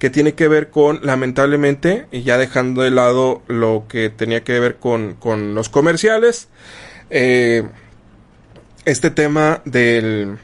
que 0.00 0.10
tiene 0.10 0.34
que 0.34 0.48
ver 0.48 0.70
con, 0.70 0.98
lamentablemente, 1.04 2.06
y 2.10 2.22
ya 2.22 2.38
dejando 2.38 2.82
de 2.82 2.90
lado 2.90 3.42
lo 3.46 3.84
que 3.88 4.10
tenía 4.10 4.42
que 4.42 4.58
ver 4.58 4.78
con, 4.78 5.14
con 5.14 5.54
los 5.54 5.68
comerciales, 5.68 6.48
eh, 7.10 7.68
este 8.84 9.10
tema 9.10 9.60
del 9.64 10.38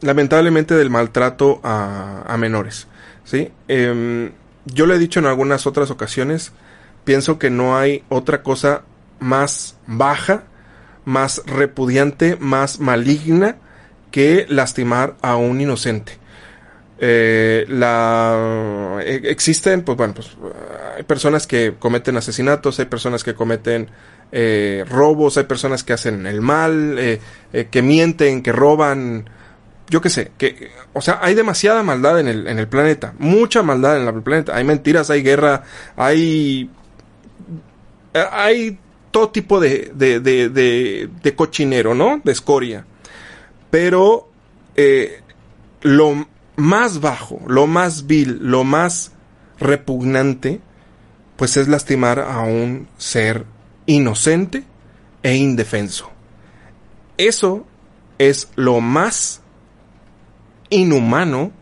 lamentablemente 0.00 0.74
del 0.74 0.90
maltrato 0.90 1.60
a, 1.62 2.34
menores 2.38 2.86
sí 3.24 3.50
em, 3.68 4.32
yo 4.66 4.86
le 4.86 4.94
he 4.94 4.98
dicho 4.98 5.20
en 5.20 5.26
algunas 5.26 5.66
otras 5.66 5.90
ocasiones 5.90 6.52
pienso 7.04 7.38
que 7.38 7.50
no 7.50 7.76
hay 7.76 8.04
otra 8.08 8.42
cosa 8.42 8.82
más 9.18 9.76
baja 9.86 10.44
más 11.04 11.42
repudiante 11.46 12.36
más 12.36 12.80
maligna 12.80 13.56
que 14.10 14.46
lastimar 14.48 15.16
a 15.22 15.36
un 15.36 15.60
inocente 15.60 16.18
eh, 16.98 17.64
la 17.68 18.98
e, 19.04 19.22
existen 19.24 19.82
pues 19.82 19.98
bueno 19.98 20.14
pues 20.14 20.36
hay 20.96 21.02
personas 21.02 21.46
que 21.46 21.74
cometen 21.78 22.16
asesinatos 22.16 22.78
hay 22.78 22.86
personas 22.86 23.24
que 23.24 23.34
cometen 23.34 23.88
eh, 24.36 24.84
robos, 24.88 25.38
hay 25.38 25.44
personas 25.44 25.84
que 25.84 25.92
hacen 25.92 26.26
el 26.26 26.40
mal, 26.40 26.96
eh, 26.98 27.20
que 27.70 27.82
mienten, 27.82 28.42
que 28.42 28.50
roban, 28.50 29.30
yo 29.88 30.00
qué 30.00 30.10
sé, 30.10 30.32
que, 30.36 30.72
o 30.92 31.00
sea, 31.00 31.20
hay 31.22 31.36
demasiada 31.36 31.84
maldad 31.84 32.18
en 32.18 32.26
el, 32.26 32.48
en 32.48 32.58
el 32.58 32.66
planeta, 32.66 33.14
mucha 33.18 33.62
maldad 33.62 34.00
en 34.00 34.08
el 34.08 34.22
planeta, 34.24 34.56
hay 34.56 34.64
mentiras, 34.64 35.08
hay 35.10 35.22
guerra, 35.22 35.62
hay, 35.94 36.68
hay 38.32 38.76
todo 39.12 39.28
tipo 39.28 39.60
de, 39.60 39.92
de, 39.94 40.18
de, 40.18 41.08
de, 41.22 41.34
cochinero, 41.36 41.94
¿no? 41.94 42.20
De 42.24 42.32
escoria. 42.32 42.84
Pero 43.70 44.30
lo 45.82 46.26
más 46.56 47.00
bajo, 47.00 47.40
lo 47.46 47.66
más 47.66 48.06
vil, 48.06 48.38
lo 48.40 48.64
más 48.64 49.12
repugnante, 49.58 50.60
pues 51.36 51.56
es 51.56 51.68
lastimar 51.68 52.20
a 52.20 52.40
un 52.40 52.88
ser 52.96 53.44
inocente 53.86 54.64
e 55.22 55.34
indefenso. 55.34 56.10
Eso 57.16 57.66
es 58.18 58.48
lo 58.56 58.80
más 58.80 59.40
inhumano, 60.70 61.52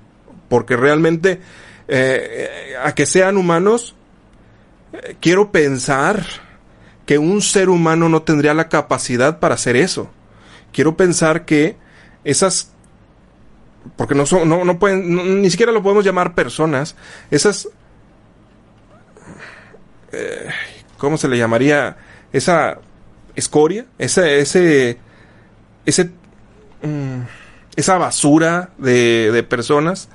porque 0.49 0.77
realmente 0.77 1.41
eh, 1.89 2.75
a 2.83 2.95
que 2.95 3.07
sean 3.07 3.37
humanos, 3.37 3.95
eh, 4.93 5.17
quiero 5.21 5.53
pensar 5.53 6.25
que 7.07 7.19
un 7.19 7.43
ser 7.43 7.69
humano 7.69 8.09
no 8.09 8.23
tendría 8.23 8.55
la 8.55 8.69
capacidad 8.69 9.41
para 9.41 9.55
hacer 9.55 9.77
eso. 9.77 10.11
Quiero 10.73 10.97
pensar 10.97 11.45
que 11.45 11.77
esas 12.25 12.73
porque 13.97 14.15
no 14.15 14.27
son, 14.27 14.49
no, 14.49 14.65
no 14.65 14.79
pueden, 14.79 15.43
ni 15.43 15.51
siquiera 15.51 15.73
lo 15.73 15.83
podemos 15.83 16.05
llamar 16.05 16.35
personas, 16.35 16.97
esas, 17.31 17.69
eh, 20.13 20.49
¿cómo 20.99 21.17
se 21.17 21.29
le 21.29 21.39
llamaría? 21.39 21.97
esa 22.33 22.79
escoria, 23.35 23.87
ese, 23.99 24.41
ese, 24.41 24.99
ese, 25.85 26.11
mm, 26.83 27.21
esa 27.77 27.99
basura 27.99 28.71
de, 28.79 29.31
de 29.33 29.43
personas 29.43 30.09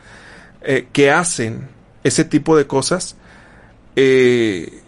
eh, 0.62 0.88
que 0.92 1.12
hacen 1.12 1.70
ese 2.04 2.26
tipo 2.26 2.58
de 2.58 2.68
cosas 2.68 3.16
eh, 3.96 4.82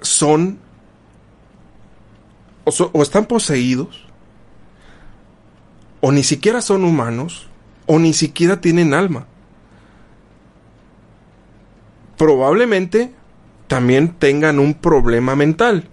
son 0.00 0.58
o, 2.64 2.70
o 2.92 3.02
están 3.02 3.26
poseídos 3.26 4.06
o 6.00 6.12
ni 6.12 6.22
siquiera 6.22 6.60
son 6.60 6.84
humanos 6.84 7.47
o 7.88 7.98
ni 7.98 8.12
siquiera 8.12 8.60
tienen 8.60 8.94
alma. 8.94 9.26
Probablemente 12.16 13.10
también 13.66 14.14
tengan 14.18 14.58
un 14.58 14.74
problema 14.74 15.34
mental. 15.34 15.88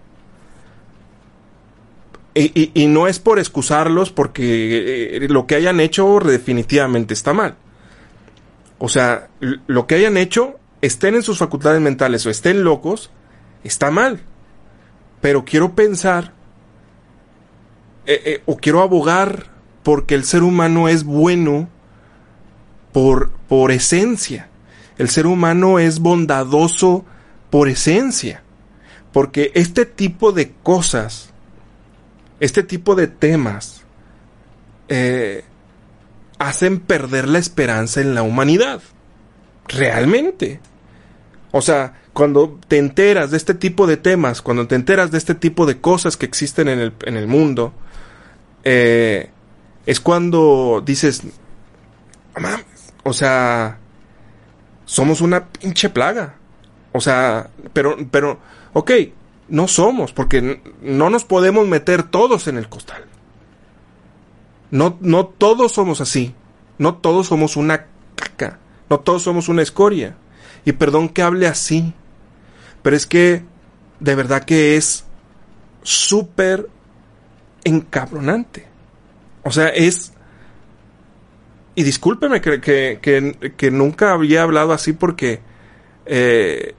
Y, 2.37 2.87
no 2.87 3.07
es 3.07 3.19
por 3.19 3.39
excusarlos 3.39 4.11
porque 4.11 5.15
eh, 5.15 5.27
lo 5.29 5.47
que 5.47 5.55
hayan 5.55 5.79
hecho 5.79 6.19
definitivamente 6.19 7.13
está 7.13 7.33
mal. 7.33 7.55
O 8.77 8.89
sea, 8.89 9.29
lo 9.39 9.87
que 9.87 9.95
hayan 9.95 10.17
hecho, 10.17 10.59
estén 10.81 11.15
en 11.15 11.23
sus 11.23 11.37
facultades 11.37 11.79
mentales 11.79 12.25
o 12.25 12.29
estén 12.29 12.65
locos, 12.65 13.09
está 13.63 13.89
mal. 13.89 14.19
Pero 15.21 15.45
quiero 15.45 15.75
pensar 15.75 16.33
eh, 18.05 18.21
eh, 18.25 18.41
o 18.45 18.57
quiero 18.57 18.81
abogar 18.81 19.45
porque 19.83 20.13
el 20.13 20.25
ser 20.25 20.43
humano 20.43 20.89
es 20.89 21.05
bueno 21.05 21.69
por, 22.95 23.29
por 23.49 23.73
esencia. 23.73 24.47
El 24.97 25.09
ser 25.09 25.27
humano 25.27 25.79
es 25.79 25.99
bondadoso 25.99 27.03
por 27.49 27.67
esencia. 27.67 28.41
Porque 29.11 29.51
este 29.53 29.85
tipo 29.85 30.31
de 30.31 30.53
cosas 30.63 31.33
este 32.39 32.63
tipo 32.63 32.95
de 32.95 33.07
temas 33.07 33.83
eh, 34.87 35.43
hacen 36.37 36.79
perder 36.79 37.27
la 37.27 37.39
esperanza 37.39 37.99
en 37.99 38.15
la 38.15 38.23
humanidad. 38.23 38.81
Realmente. 39.67 40.61
O 41.51 41.61
sea, 41.61 42.01
cuando 42.13 42.61
te 42.65 42.77
enteras 42.77 43.31
de 43.31 43.35
este 43.35 43.55
tipo 43.55 43.87
de 43.87 43.97
temas, 43.97 44.41
cuando 44.41 44.67
te 44.67 44.75
enteras 44.75 45.11
de 45.11 45.17
este 45.17 45.35
tipo 45.35 45.65
de 45.65 45.81
cosas 45.81 46.15
que 46.15 46.25
existen 46.25 46.69
en 46.69 46.79
el, 46.79 46.93
en 47.03 47.17
el 47.17 47.27
mundo, 47.27 47.73
eh, 48.63 49.31
es 49.85 49.99
cuando 49.99 50.81
dices, 50.85 51.23
o 53.07 53.13
sea, 53.13 53.77
somos 54.85 55.21
una 55.21 55.45
pinche 55.45 55.89
plaga. 55.89 56.35
O 56.91 56.99
sea, 56.99 57.51
pero, 57.71 57.95
pero, 58.09 58.39
ok, 58.73 58.91
no 59.49 59.67
somos, 59.67 60.11
porque 60.11 60.61
no 60.81 61.09
nos 61.11 61.23
podemos 61.23 61.67
meter 61.67 62.01
todos 62.01 62.47
en 62.47 62.57
el 62.57 62.67
costal. 62.67 63.05
No, 64.71 64.97
no 65.01 65.27
todos 65.27 65.71
somos 65.71 66.01
así. 66.01 66.33
No 66.79 66.95
todos 66.95 67.27
somos 67.27 67.55
una 67.57 67.85
caca. 68.15 68.57
No 68.89 68.99
todos 68.99 69.21
somos 69.21 69.49
una 69.49 69.61
escoria. 69.61 70.17
Y 70.65 70.71
perdón 70.71 71.09
que 71.09 71.21
hable 71.21 71.47
así. 71.47 71.93
Pero 72.81 72.95
es 72.95 73.05
que 73.05 73.43
de 73.99 74.15
verdad 74.15 74.45
que 74.45 74.77
es 74.77 75.05
súper 75.83 76.69
encabronante. 77.63 78.67
O 79.43 79.51
sea, 79.51 79.67
es... 79.67 80.11
Y 81.75 81.83
discúlpeme 81.83 82.41
que, 82.41 82.61
que, 82.61 83.53
que, 83.57 83.71
nunca 83.71 84.13
había 84.13 84.43
hablado 84.43 84.71
así 84.71 84.93
porque 84.93 85.41
eh, 86.05 86.73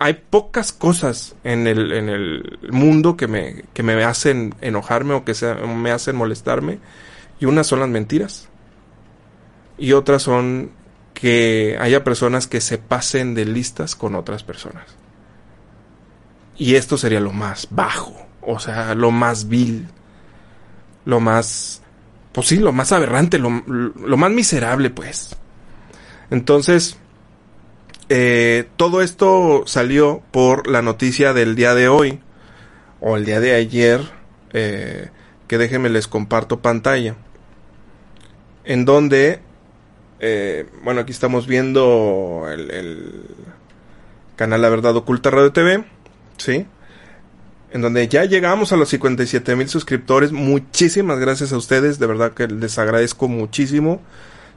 hay 0.00 0.14
pocas 0.14 0.72
cosas 0.72 1.36
en 1.44 1.68
el, 1.68 1.92
en 1.92 2.08
el 2.08 2.58
mundo 2.70 3.16
que 3.16 3.28
me, 3.28 3.64
que 3.72 3.84
me 3.84 4.02
hacen 4.02 4.54
enojarme 4.60 5.14
o 5.14 5.24
que 5.24 5.34
me 5.66 5.92
hacen 5.92 6.16
molestarme. 6.16 6.80
Y 7.38 7.44
unas 7.44 7.68
son 7.68 7.80
las 7.80 7.88
mentiras. 7.88 8.48
Y 9.78 9.92
otras 9.92 10.22
son 10.22 10.72
que 11.14 11.76
haya 11.80 12.02
personas 12.02 12.46
que 12.46 12.60
se 12.60 12.78
pasen 12.78 13.34
de 13.34 13.44
listas 13.44 13.94
con 13.94 14.14
otras 14.14 14.42
personas. 14.42 14.86
Y 16.56 16.74
esto 16.74 16.96
sería 16.96 17.20
lo 17.20 17.32
más 17.32 17.68
bajo, 17.70 18.14
o 18.40 18.58
sea, 18.58 18.94
lo 18.94 19.10
más 19.10 19.48
vil, 19.48 19.88
lo 21.04 21.20
más, 21.20 21.81
pues 22.32 22.48
sí, 22.48 22.56
lo 22.56 22.72
más 22.72 22.92
aberrante, 22.92 23.38
lo, 23.38 23.50
lo 23.50 24.16
más 24.16 24.30
miserable, 24.30 24.90
pues. 24.90 25.36
Entonces, 26.30 26.96
eh, 28.08 28.68
todo 28.76 29.00
esto 29.00 29.62
salió 29.66 30.22
por 30.32 30.66
la 30.66 30.82
noticia 30.82 31.32
del 31.32 31.54
día 31.54 31.74
de 31.74 31.88
hoy 31.88 32.20
o 33.00 33.16
el 33.16 33.24
día 33.24 33.40
de 33.40 33.54
ayer, 33.54 34.02
eh, 34.52 35.08
que 35.48 35.56
déjenme 35.56 35.88
les 35.88 36.08
comparto 36.08 36.60
pantalla, 36.60 37.16
en 38.64 38.84
donde, 38.84 39.40
eh, 40.20 40.66
bueno, 40.84 41.00
aquí 41.00 41.12
estamos 41.12 41.46
viendo 41.46 42.46
el, 42.50 43.24
canal 44.36 44.60
La 44.60 44.68
Verdad 44.68 44.94
Oculta 44.96 45.30
Radio 45.30 45.52
TV, 45.52 45.84
¿sí? 46.36 46.66
En 47.72 47.80
donde 47.80 48.06
ya 48.06 48.24
llegamos 48.24 48.72
a 48.72 48.76
los 48.76 48.90
57 48.90 49.56
mil 49.56 49.68
suscriptores. 49.68 50.32
Muchísimas 50.32 51.18
gracias 51.18 51.52
a 51.52 51.56
ustedes, 51.56 51.98
de 51.98 52.06
verdad 52.06 52.32
que 52.32 52.46
les 52.46 52.78
agradezco 52.78 53.28
muchísimo. 53.28 54.00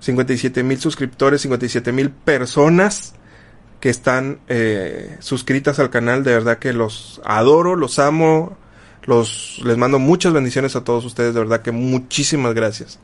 57 0.01 0.63
mil 0.63 0.79
suscriptores, 0.79 1.41
57 1.41 1.91
mil 1.91 2.11
personas 2.11 3.13
que 3.79 3.89
están 3.89 4.39
eh, 4.47 5.15
suscritas 5.19 5.79
al 5.79 5.89
canal. 5.89 6.23
De 6.23 6.33
verdad 6.33 6.59
que 6.59 6.73
los 6.73 7.21
adoro, 7.23 7.75
los 7.75 7.99
amo, 7.99 8.57
los 9.03 9.61
les 9.63 9.77
mando 9.77 9.97
muchas 9.97 10.33
bendiciones 10.33 10.75
a 10.75 10.83
todos 10.83 11.05
ustedes. 11.05 11.33
De 11.33 11.39
verdad 11.39 11.61
que 11.61 11.71
muchísimas 11.71 12.53
gracias. 12.53 12.99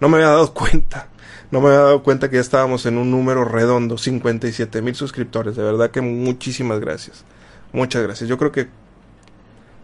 No 0.00 0.08
me 0.08 0.18
había 0.18 0.28
dado 0.28 0.54
cuenta 0.54 1.08
no 1.50 1.60
me 1.60 1.68
había 1.68 1.80
dado 1.80 2.02
cuenta 2.02 2.28
que 2.28 2.36
ya 2.36 2.42
estábamos 2.42 2.84
en 2.86 2.98
un 2.98 3.10
número 3.10 3.44
redondo, 3.44 3.96
57 3.96 4.82
mil 4.82 4.94
suscriptores. 4.94 5.56
De 5.56 5.62
verdad 5.62 5.90
que 5.90 6.00
muchísimas 6.00 6.78
gracias. 6.80 7.24
Muchas 7.72 8.02
gracias. 8.02 8.28
Yo 8.28 8.36
creo 8.36 8.52
que 8.52 8.68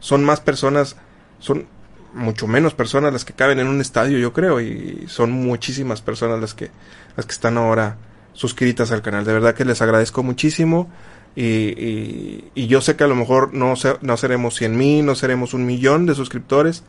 son 0.04 0.22
más 0.22 0.42
personas, 0.42 0.96
son 1.38 1.64
mucho 2.12 2.46
menos 2.46 2.74
personas 2.74 3.10
las 3.10 3.24
que 3.24 3.32
caben 3.32 3.58
en 3.58 3.68
un 3.68 3.80
estadio, 3.80 4.18
yo 4.18 4.34
creo, 4.34 4.60
y 4.60 5.06
son 5.08 5.32
muchísimas 5.32 6.02
personas 6.02 6.38
las 6.42 6.52
que, 6.52 6.70
las 7.16 7.24
que 7.24 7.32
están 7.32 7.56
ahora 7.56 7.96
suscritas 8.34 8.92
al 8.92 9.00
canal. 9.00 9.24
De 9.24 9.32
verdad 9.32 9.54
que 9.54 9.64
les 9.64 9.80
agradezco 9.80 10.22
muchísimo. 10.22 10.90
Y, 11.34 12.50
y, 12.54 12.66
yo 12.66 12.82
sé 12.82 12.96
que 12.96 13.04
a 13.04 13.06
lo 13.06 13.14
mejor 13.14 13.54
no, 13.54 13.72
no 14.02 14.16
seremos 14.18 14.56
100 14.56 14.76
mil, 14.76 15.06
no 15.06 15.14
seremos 15.14 15.54
un 15.54 15.64
millón 15.64 16.04
de 16.04 16.14
suscriptores, 16.14 16.84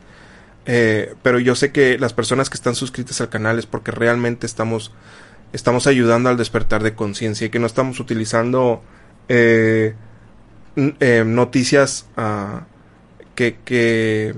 eh, 0.65 1.15
pero 1.24 1.39
yo 1.39 1.55
sé 1.55 1.72
que 1.72 1.98
las 1.98 2.12
personas 2.12 2.50
que 2.50 2.55
están 2.55 2.75
suscritas 2.75 3.22
al 3.22 3.29
canal 3.29 3.60
es 3.60 3.65
porque 3.65 3.91
realmente 3.91 4.45
estamos, 4.45 4.91
estamos 5.53 5.88
ayudando 5.88 6.27
al 6.27 6.36
despertar 6.36 6.84
de 6.84 6.95
conciencia 6.95 7.48
y 7.48 7.50
que 7.50 7.60
no 7.60 7.65
estamos 7.65 8.01
utilizando 8.01 8.84
eh, 9.29 9.95
eh, 10.75 11.24
noticias 11.25 12.07
uh, 12.17 12.75
que, 13.35 13.57
que, 13.63 14.33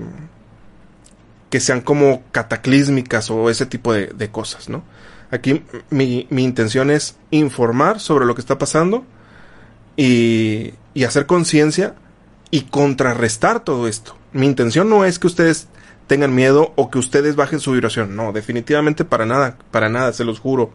que, 1.50 1.60
sean 1.60 1.80
como 1.80 2.22
cataclísmicas 2.32 3.30
o 3.30 3.50
ese 3.50 3.66
tipo 3.66 3.92
de, 3.92 4.30
cosas, 4.30 4.68
¿no? 4.68 4.82
Aquí 5.30 5.62
mi, 5.90 6.26
mi, 6.30 6.44
intención 6.44 6.90
es 6.90 7.16
informar 7.30 8.00
sobre 8.00 8.26
lo 8.26 8.34
que 8.34 8.40
está 8.40 8.58
pasando 8.58 9.04
y, 9.96 10.74
y 10.94 11.04
hacer 11.04 11.26
conciencia 11.26 11.94
y 12.50 12.62
contrarrestar 12.62 13.60
todo 13.60 13.88
esto. 13.88 14.16
Mi 14.32 14.46
intención 14.46 14.88
no 14.88 15.04
es 15.04 15.18
que 15.18 15.26
ustedes 15.26 15.68
tengan 16.08 16.34
miedo 16.34 16.72
o 16.74 16.90
que 16.90 16.98
ustedes 16.98 17.36
bajen 17.36 17.60
su 17.60 17.72
vibración. 17.72 18.16
No, 18.16 18.32
definitivamente 18.32 19.04
para 19.04 19.26
nada, 19.26 19.58
para 19.70 19.88
nada, 19.88 20.12
se 20.12 20.24
los 20.24 20.40
juro. 20.40 20.72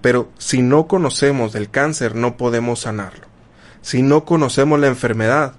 Pero 0.00 0.30
si 0.38 0.62
no 0.62 0.86
conocemos 0.86 1.52
del 1.52 1.70
cáncer, 1.70 2.16
no 2.16 2.36
podemos 2.36 2.80
sanarlo. 2.80 3.26
Si 3.82 4.02
no 4.02 4.24
conocemos 4.24 4.80
la 4.80 4.88
enfermedad, 4.88 5.52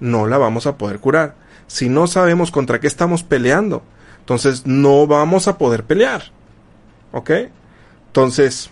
no 0.00 0.26
la 0.26 0.38
vamos 0.38 0.66
a 0.66 0.76
poder 0.76 0.98
curar. 0.98 1.36
Si 1.66 1.88
no 1.88 2.06
sabemos 2.06 2.50
contra 2.50 2.80
qué 2.80 2.86
estamos 2.86 3.22
peleando, 3.22 3.82
entonces 4.20 4.66
no 4.66 5.06
vamos 5.06 5.48
a 5.48 5.58
poder 5.58 5.84
pelear. 5.84 6.32
¿Ok? 7.12 7.30
Entonces, 8.08 8.70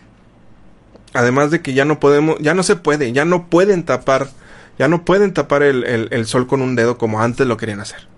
además 1.12 1.50
de 1.50 1.62
que 1.62 1.74
ya 1.74 1.84
no 1.84 2.00
podemos, 2.00 2.36
ya 2.40 2.54
no 2.54 2.62
se 2.62 2.76
puede, 2.76 3.12
ya 3.12 3.24
no 3.24 3.48
pueden 3.48 3.84
tapar, 3.84 4.28
ya 4.78 4.88
no 4.88 5.04
pueden 5.04 5.32
tapar 5.32 5.62
el, 5.62 5.84
el 5.84 6.26
sol 6.26 6.46
con 6.46 6.62
un 6.62 6.76
dedo 6.76 6.98
como 6.98 7.20
antes 7.20 7.46
lo 7.46 7.56
querían 7.56 7.80
hacer. 7.80 8.12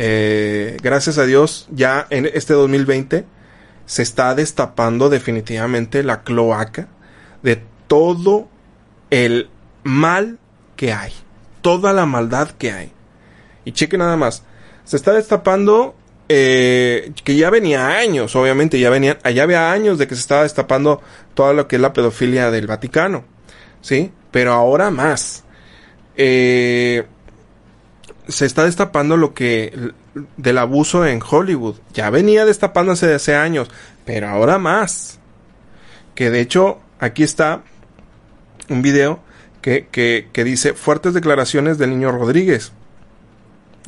Eh, 0.00 0.76
gracias 0.82 1.18
a 1.18 1.24
Dios, 1.24 1.66
ya 1.70 2.06
en 2.10 2.26
este 2.26 2.54
2020 2.54 3.24
se 3.86 4.02
está 4.02 4.34
destapando 4.34 5.08
definitivamente 5.08 6.02
la 6.02 6.22
cloaca 6.22 6.88
de 7.42 7.62
todo 7.86 8.48
el 9.10 9.50
mal 9.82 10.38
que 10.76 10.92
hay, 10.92 11.12
toda 11.62 11.92
la 11.92 12.06
maldad 12.06 12.50
que 12.50 12.70
hay. 12.70 12.92
Y 13.68 13.72
cheque 13.72 13.98
nada 13.98 14.16
más, 14.16 14.44
se 14.84 14.96
está 14.96 15.12
destapando 15.12 15.94
eh, 16.30 17.12
que 17.22 17.36
ya 17.36 17.50
venía 17.50 17.98
años, 17.98 18.34
obviamente, 18.34 18.80
ya 18.80 18.88
venían, 18.88 19.18
allá 19.24 19.42
había 19.42 19.70
años 19.70 19.98
de 19.98 20.08
que 20.08 20.14
se 20.14 20.22
estaba 20.22 20.44
destapando 20.44 21.02
todo 21.34 21.52
lo 21.52 21.68
que 21.68 21.76
es 21.76 21.82
la 21.82 21.92
pedofilia 21.92 22.50
del 22.50 22.66
Vaticano, 22.66 23.24
¿sí? 23.82 24.10
Pero 24.30 24.54
ahora 24.54 24.90
más. 24.90 25.44
Eh, 26.16 27.04
se 28.26 28.46
está 28.46 28.64
destapando 28.64 29.18
lo 29.18 29.34
que 29.34 29.92
del 30.38 30.56
abuso 30.56 31.04
en 31.04 31.20
Hollywood. 31.22 31.76
Ya 31.92 32.08
venía 32.08 32.46
destapándose 32.46 33.06
de 33.06 33.16
hace 33.16 33.36
años, 33.36 33.68
pero 34.06 34.28
ahora 34.28 34.56
más. 34.56 35.20
Que 36.14 36.30
de 36.30 36.40
hecho, 36.40 36.78
aquí 37.00 37.22
está 37.22 37.64
un 38.70 38.80
video 38.80 39.20
que, 39.60 39.88
que, 39.90 40.30
que 40.32 40.44
dice 40.44 40.72
fuertes 40.72 41.12
declaraciones 41.12 41.76
del 41.76 41.90
niño 41.90 42.12
Rodríguez, 42.12 42.72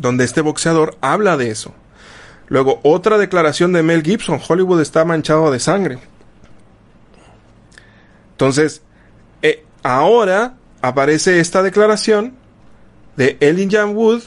donde 0.00 0.24
este 0.24 0.40
boxeador 0.40 0.96
habla 1.00 1.36
de 1.36 1.50
eso. 1.50 1.74
Luego, 2.48 2.80
otra 2.82 3.18
declaración 3.18 3.72
de 3.72 3.82
Mel 3.82 4.02
Gibson, 4.02 4.40
Hollywood 4.46 4.80
está 4.80 5.04
manchado 5.04 5.52
de 5.52 5.60
sangre. 5.60 5.98
Entonces, 8.32 8.82
eh, 9.42 9.64
ahora 9.82 10.54
aparece 10.80 11.38
esta 11.38 11.62
declaración 11.62 12.34
de 13.16 13.36
Elijah 13.40 13.86
Wood, 13.86 14.22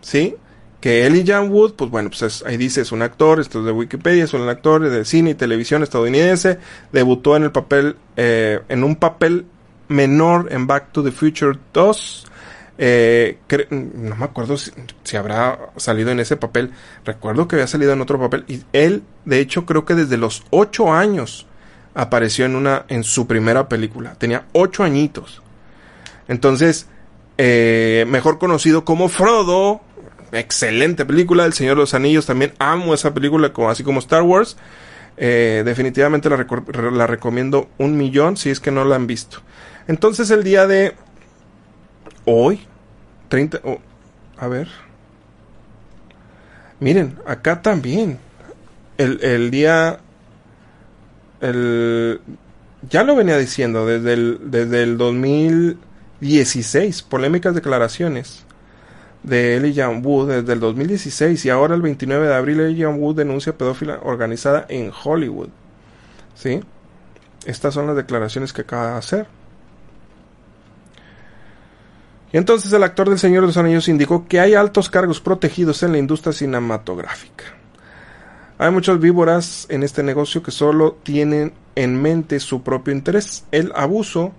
¿sí? 0.00 0.34
Que 0.80 1.06
Elijah 1.06 1.42
Wood, 1.42 1.74
pues 1.74 1.90
bueno, 1.90 2.08
pues 2.08 2.42
ahí 2.46 2.56
dice, 2.56 2.80
es 2.80 2.90
un 2.90 3.02
actor, 3.02 3.38
esto 3.38 3.60
es 3.60 3.66
de 3.66 3.72
Wikipedia, 3.72 4.24
es 4.24 4.32
un 4.32 4.48
actor 4.48 4.88
de 4.88 5.04
cine 5.04 5.30
y 5.30 5.34
televisión 5.34 5.82
estadounidense, 5.82 6.58
debutó 6.90 7.36
en 7.36 7.42
el 7.42 7.52
papel, 7.52 7.96
eh, 8.16 8.60
en 8.70 8.82
un 8.82 8.96
papel 8.96 9.44
menor 9.88 10.48
en 10.50 10.66
Back 10.66 10.92
to 10.92 11.04
the 11.04 11.12
Future 11.12 11.58
2, 11.74 12.29
eh, 12.82 13.36
no 13.68 14.16
me 14.16 14.24
acuerdo 14.24 14.56
si, 14.56 15.16
habrá 15.16 15.58
salido 15.76 16.10
en 16.10 16.18
ese 16.18 16.38
papel. 16.38 16.70
Recuerdo 17.04 17.46
que 17.46 17.56
había 17.56 17.66
salido 17.66 17.92
en 17.92 18.00
otro 18.00 18.18
papel. 18.18 18.44
Y 18.48 18.62
él, 18.72 19.02
de 19.26 19.40
hecho, 19.40 19.66
creo 19.66 19.84
que 19.84 19.94
desde 19.94 20.16
los 20.16 20.44
8 20.48 20.90
años 20.94 21.46
apareció 21.94 22.46
en 22.46 22.56
una, 22.56 22.86
en 22.88 23.04
su 23.04 23.26
primera 23.26 23.68
película. 23.68 24.14
Tenía 24.14 24.46
8 24.52 24.82
añitos. 24.82 25.42
Entonces, 26.26 26.86
eh, 27.36 28.06
mejor 28.08 28.38
conocido 28.38 28.86
como 28.86 29.10
Frodo. 29.10 29.82
Excelente 30.32 31.04
película, 31.04 31.44
El 31.44 31.52
Señor 31.52 31.74
de 31.74 31.82
los 31.82 31.92
Anillos. 31.92 32.24
También 32.24 32.54
amo 32.58 32.94
esa 32.94 33.12
película, 33.12 33.52
así 33.68 33.84
como 33.84 33.98
Star 33.98 34.22
Wars. 34.22 34.56
Eh, 35.18 35.64
definitivamente 35.66 36.30
la, 36.30 37.06
recomiendo 37.06 37.68
un 37.76 37.98
millón 37.98 38.38
si 38.38 38.48
es 38.48 38.58
que 38.58 38.70
no 38.70 38.86
la 38.86 38.96
han 38.96 39.06
visto. 39.06 39.42
Entonces 39.86 40.30
el 40.30 40.44
día 40.44 40.66
de 40.66 40.94
hoy, 42.24 42.66
30... 43.30 43.60
a 44.36 44.48
ver. 44.48 44.68
Miren, 46.78 47.16
acá 47.24 47.62
también. 47.62 48.18
El, 48.98 49.24
el 49.24 49.50
día... 49.50 50.00
El, 51.40 52.20
ya 52.90 53.02
lo 53.04 53.16
venía 53.16 53.38
diciendo 53.38 53.86
desde 53.86 54.12
el, 54.12 54.50
desde 54.50 54.82
el 54.82 54.98
2000 54.98 55.78
16 56.20 57.02
polémicas 57.02 57.54
declaraciones 57.54 58.44
de 59.22 59.56
Elijah 59.56 59.88
Wood 59.88 60.28
desde 60.28 60.52
el 60.52 60.60
2016 60.60 61.44
y 61.44 61.50
ahora 61.50 61.74
el 61.74 61.82
29 61.82 62.26
de 62.26 62.34
abril 62.34 62.60
Elijah 62.60 62.90
Wood 62.90 63.16
denuncia 63.16 63.56
pedófila 63.56 64.00
organizada 64.02 64.66
en 64.68 64.92
Hollywood. 65.04 65.48
¿Sí? 66.34 66.60
Estas 67.46 67.74
son 67.74 67.86
las 67.86 67.96
declaraciones 67.96 68.52
que 68.52 68.62
acaba 68.62 68.92
de 68.92 68.98
hacer. 68.98 69.26
Entonces 72.32 72.72
el 72.72 72.82
actor 72.82 73.08
del 73.08 73.18
Señor 73.18 73.42
de 73.42 73.48
los 73.48 73.56
Anillos 73.56 73.88
indicó 73.88 74.26
que 74.28 74.40
hay 74.40 74.54
altos 74.54 74.88
cargos 74.88 75.20
protegidos 75.20 75.82
en 75.82 75.92
la 75.92 75.98
industria 75.98 76.32
cinematográfica. 76.32 77.44
Hay 78.58 78.70
muchas 78.70 79.00
víboras 79.00 79.66
en 79.70 79.82
este 79.82 80.02
negocio 80.02 80.42
que 80.42 80.50
solo 80.50 80.98
tienen 81.02 81.54
en 81.74 82.00
mente 82.00 82.38
su 82.40 82.62
propio 82.62 82.92
interés, 82.92 83.46
el 83.52 83.72
abuso 83.74 84.32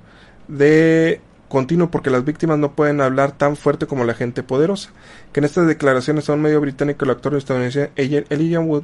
de 0.47 1.21
continuo 1.51 1.91
porque 1.91 2.09
las 2.09 2.23
víctimas 2.23 2.57
no 2.57 2.75
pueden 2.75 3.01
hablar 3.01 3.33
tan 3.33 3.57
fuerte 3.57 3.85
como 3.85 4.05
la 4.05 4.13
gente 4.13 4.41
poderosa. 4.41 4.91
Que 5.33 5.41
en 5.41 5.43
estas 5.43 5.67
declaraciones 5.67 6.29
a 6.29 6.33
un 6.33 6.41
medio 6.41 6.61
británico 6.61 7.03
el 7.03 7.11
actor 7.11 7.35
estadounidense 7.35 7.91
Elijah 7.95 8.61
Wood 8.61 8.83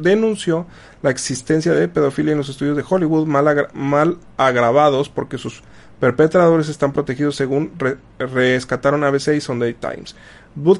denunció 0.00 0.66
la 1.02 1.10
existencia 1.10 1.72
de 1.72 1.86
pedofilia 1.86 2.32
en 2.32 2.38
los 2.38 2.48
estudios 2.48 2.76
de 2.76 2.84
Hollywood 2.88 3.26
mal, 3.26 3.68
mal 3.74 4.16
agravados 4.38 5.10
porque 5.10 5.38
sus 5.38 5.62
perpetradores 6.00 6.68
están 6.68 6.92
protegidos 6.92 7.36
según 7.36 7.72
rescataron 8.18 9.04
ABC 9.04 9.34
y 9.34 9.40
Sunday 9.40 9.74
Times. 9.74 10.14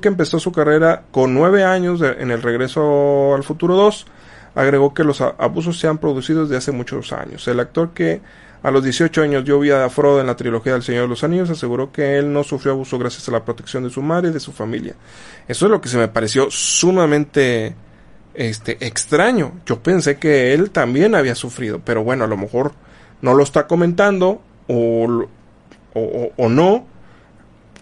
Que 0.00 0.08
empezó 0.08 0.40
su 0.40 0.52
carrera 0.52 1.04
con 1.10 1.34
nueve 1.34 1.64
años 1.64 2.00
en 2.02 2.30
el 2.30 2.42
regreso 2.42 3.34
al 3.34 3.44
futuro 3.44 3.76
2 3.76 4.06
agregó 4.54 4.92
que 4.92 5.04
los 5.04 5.20
abusos 5.20 5.78
se 5.78 5.86
han 5.86 5.98
producido 5.98 6.42
desde 6.42 6.56
hace 6.56 6.72
muchos 6.72 7.12
años. 7.12 7.46
El 7.46 7.60
actor 7.60 7.90
que 7.94 8.20
a 8.62 8.70
los 8.70 8.82
18 8.82 9.22
años 9.22 9.44
dio 9.44 9.60
vida 9.60 9.84
a 9.84 9.90
Frodo 9.90 10.20
en 10.20 10.26
la 10.26 10.36
trilogía 10.36 10.72
del 10.72 10.82
Señor 10.82 11.02
de 11.02 11.08
los 11.08 11.22
Anillos. 11.22 11.50
Aseguró 11.50 11.92
que 11.92 12.18
él 12.18 12.32
no 12.32 12.42
sufrió 12.42 12.72
abuso 12.72 12.98
gracias 12.98 13.28
a 13.28 13.32
la 13.32 13.44
protección 13.44 13.84
de 13.84 13.90
su 13.90 14.02
madre 14.02 14.30
y 14.30 14.32
de 14.32 14.40
su 14.40 14.52
familia. 14.52 14.94
Eso 15.46 15.66
es 15.66 15.70
lo 15.70 15.80
que 15.80 15.88
se 15.88 15.96
me 15.96 16.08
pareció 16.08 16.50
sumamente 16.50 17.74
este, 18.34 18.84
extraño. 18.84 19.52
Yo 19.64 19.80
pensé 19.80 20.18
que 20.18 20.54
él 20.54 20.70
también 20.70 21.14
había 21.14 21.34
sufrido, 21.34 21.80
pero 21.84 22.02
bueno, 22.02 22.24
a 22.24 22.28
lo 22.28 22.36
mejor 22.36 22.72
no 23.22 23.34
lo 23.34 23.42
está 23.42 23.66
comentando 23.66 24.42
o, 24.68 25.26
o, 25.94 26.48
no, 26.48 26.86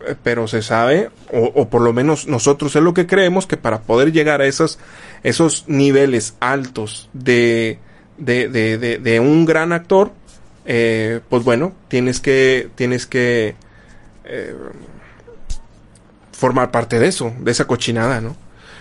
eh, 0.07 0.15
pero 0.23 0.49
se 0.49 0.63
sabe, 0.63 1.11
o, 1.33 1.69
por 1.69 1.83
lo 1.83 1.93
menos 1.93 2.27
nosotros 2.27 2.75
es 2.77 2.83
lo 2.83 2.95
que 2.95 3.07
creemos, 3.07 3.47
que 3.47 3.57
para 3.57 3.83
poder 3.83 4.13
llegar 4.13 4.41
a 4.41 4.47
esos, 4.47 4.79
esos 5.23 5.65
niveles 5.69 6.37
altos 6.41 7.11
de, 7.13 7.79
de, 8.17 8.49
de, 8.49 8.99
de, 8.99 9.21
un 9.21 9.45
gran 9.45 9.73
actor, 9.73 10.13
eh, 10.65 11.21
pues 11.29 11.45
bueno, 11.45 11.73
tienes 11.89 12.21
que, 12.21 12.71
tienes 12.75 13.07
que 13.07 13.57
eh, 14.25 14.55
formar 16.33 16.71
parte 16.71 16.99
de 16.99 17.09
eso, 17.09 17.35
de 17.41 17.51
esa 17.51 17.67
cochinada, 17.67 18.21
¿no? 18.21 18.37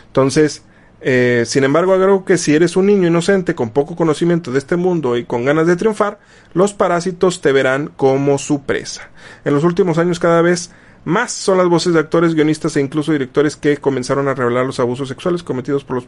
Entonces, 0.08 0.63
eh, 1.01 1.43
sin 1.45 1.63
embargo, 1.63 1.95
creo 1.95 2.25
que 2.25 2.38
si 2.38 2.55
eres 2.55 2.75
un 2.75 2.88
niño 2.88 3.08
inocente 3.08 3.55
con 3.55 3.69
poco 3.69 3.95
conocimiento 3.95 4.51
de 4.51 4.60
este 4.60 4.75
mundo 4.75 5.17
y 5.17 5.25
con 5.25 5.45
ganas 5.45 5.67
de 5.67 5.75
triunfar, 5.75 6.19
los 6.53 6.73
parásitos 6.73 7.41
te 7.41 7.51
verán 7.51 7.91
como 7.95 8.38
su 8.38 8.63
presa. 8.63 9.10
En 9.43 9.53
los 9.53 9.63
últimos 9.63 9.97
años 9.97 10.19
cada 10.19 10.41
vez 10.41 10.71
más 11.03 11.31
son 11.31 11.60
las 11.60 11.67
voces 11.67 11.93
de 11.93 11.99
actores, 11.99 12.34
guionistas 12.34 12.75
e 12.75 12.81
incluso 12.81 13.12
directores 13.12 13.55
que 13.55 13.77
comenzaron 13.77 14.27
a 14.27 14.34
revelar 14.34 14.65
los 14.65 14.79
abusos 14.79 15.08
sexuales 15.08 15.43
cometidos 15.43 15.84
por 15.84 15.97
los 15.97 16.08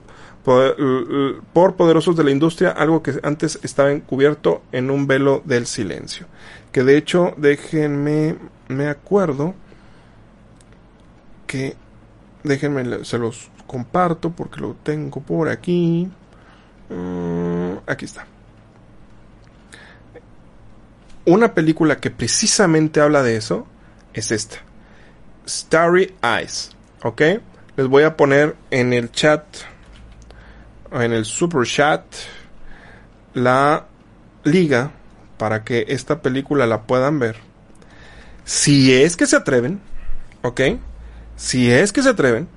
por 1.54 1.76
poderosos 1.76 2.16
de 2.16 2.24
la 2.24 2.32
industria, 2.32 2.72
algo 2.72 3.04
que 3.04 3.14
antes 3.22 3.60
estaba 3.64 3.92
encubierto 3.92 4.64
en 4.72 4.90
un 4.90 5.06
velo 5.06 5.44
del 5.46 5.68
silencio. 5.68 6.26
Que 6.72 6.84
de 6.84 6.98
hecho, 6.98 7.34
déjenme, 7.38 8.38
me 8.70 8.88
acuerdo 8.88 9.54
que 11.46 11.76
déjenme, 12.44 13.04
se 13.06 13.18
los 13.20 13.52
comparto 13.68 14.32
porque 14.32 14.62
lo 14.62 14.74
tengo 14.74 15.22
por 15.22 15.50
aquí. 15.50 16.10
Mm, 16.90 17.78
aquí 17.86 18.06
está. 18.06 18.26
Una 21.26 21.54
película 21.54 21.98
que 21.98 22.10
precisamente 22.10 23.02
habla 23.02 23.22
de 23.22 23.36
eso 23.36 23.68
es 24.14 24.32
esta. 24.32 24.58
Starry 25.46 26.16
Eyes. 26.24 26.72
¿Ok? 27.04 27.22
Les 27.76 27.88
voy 27.88 28.04
a 28.04 28.18
poner 28.18 28.56
en 28.72 28.94
el 28.94 29.12
chat, 29.12 29.44
en 30.92 31.12
el 31.12 31.26
super 31.26 31.68
chat, 31.68 32.04
la 33.34 33.86
liga 34.44 34.92
para 35.38 35.64
que 35.64 35.86
esta 35.90 36.22
película 36.22 36.66
la 36.66 36.84
puedan 36.84 37.20
ver. 37.20 37.38
Si 38.46 38.94
es 38.94 39.16
que 39.16 39.28
se 39.28 39.36
atreven, 39.36 39.80
¿ok? 40.42 40.62
Si 41.36 41.72
es 41.72 41.94
que 41.94 42.02
se 42.02 42.10
atreven, 42.10 42.48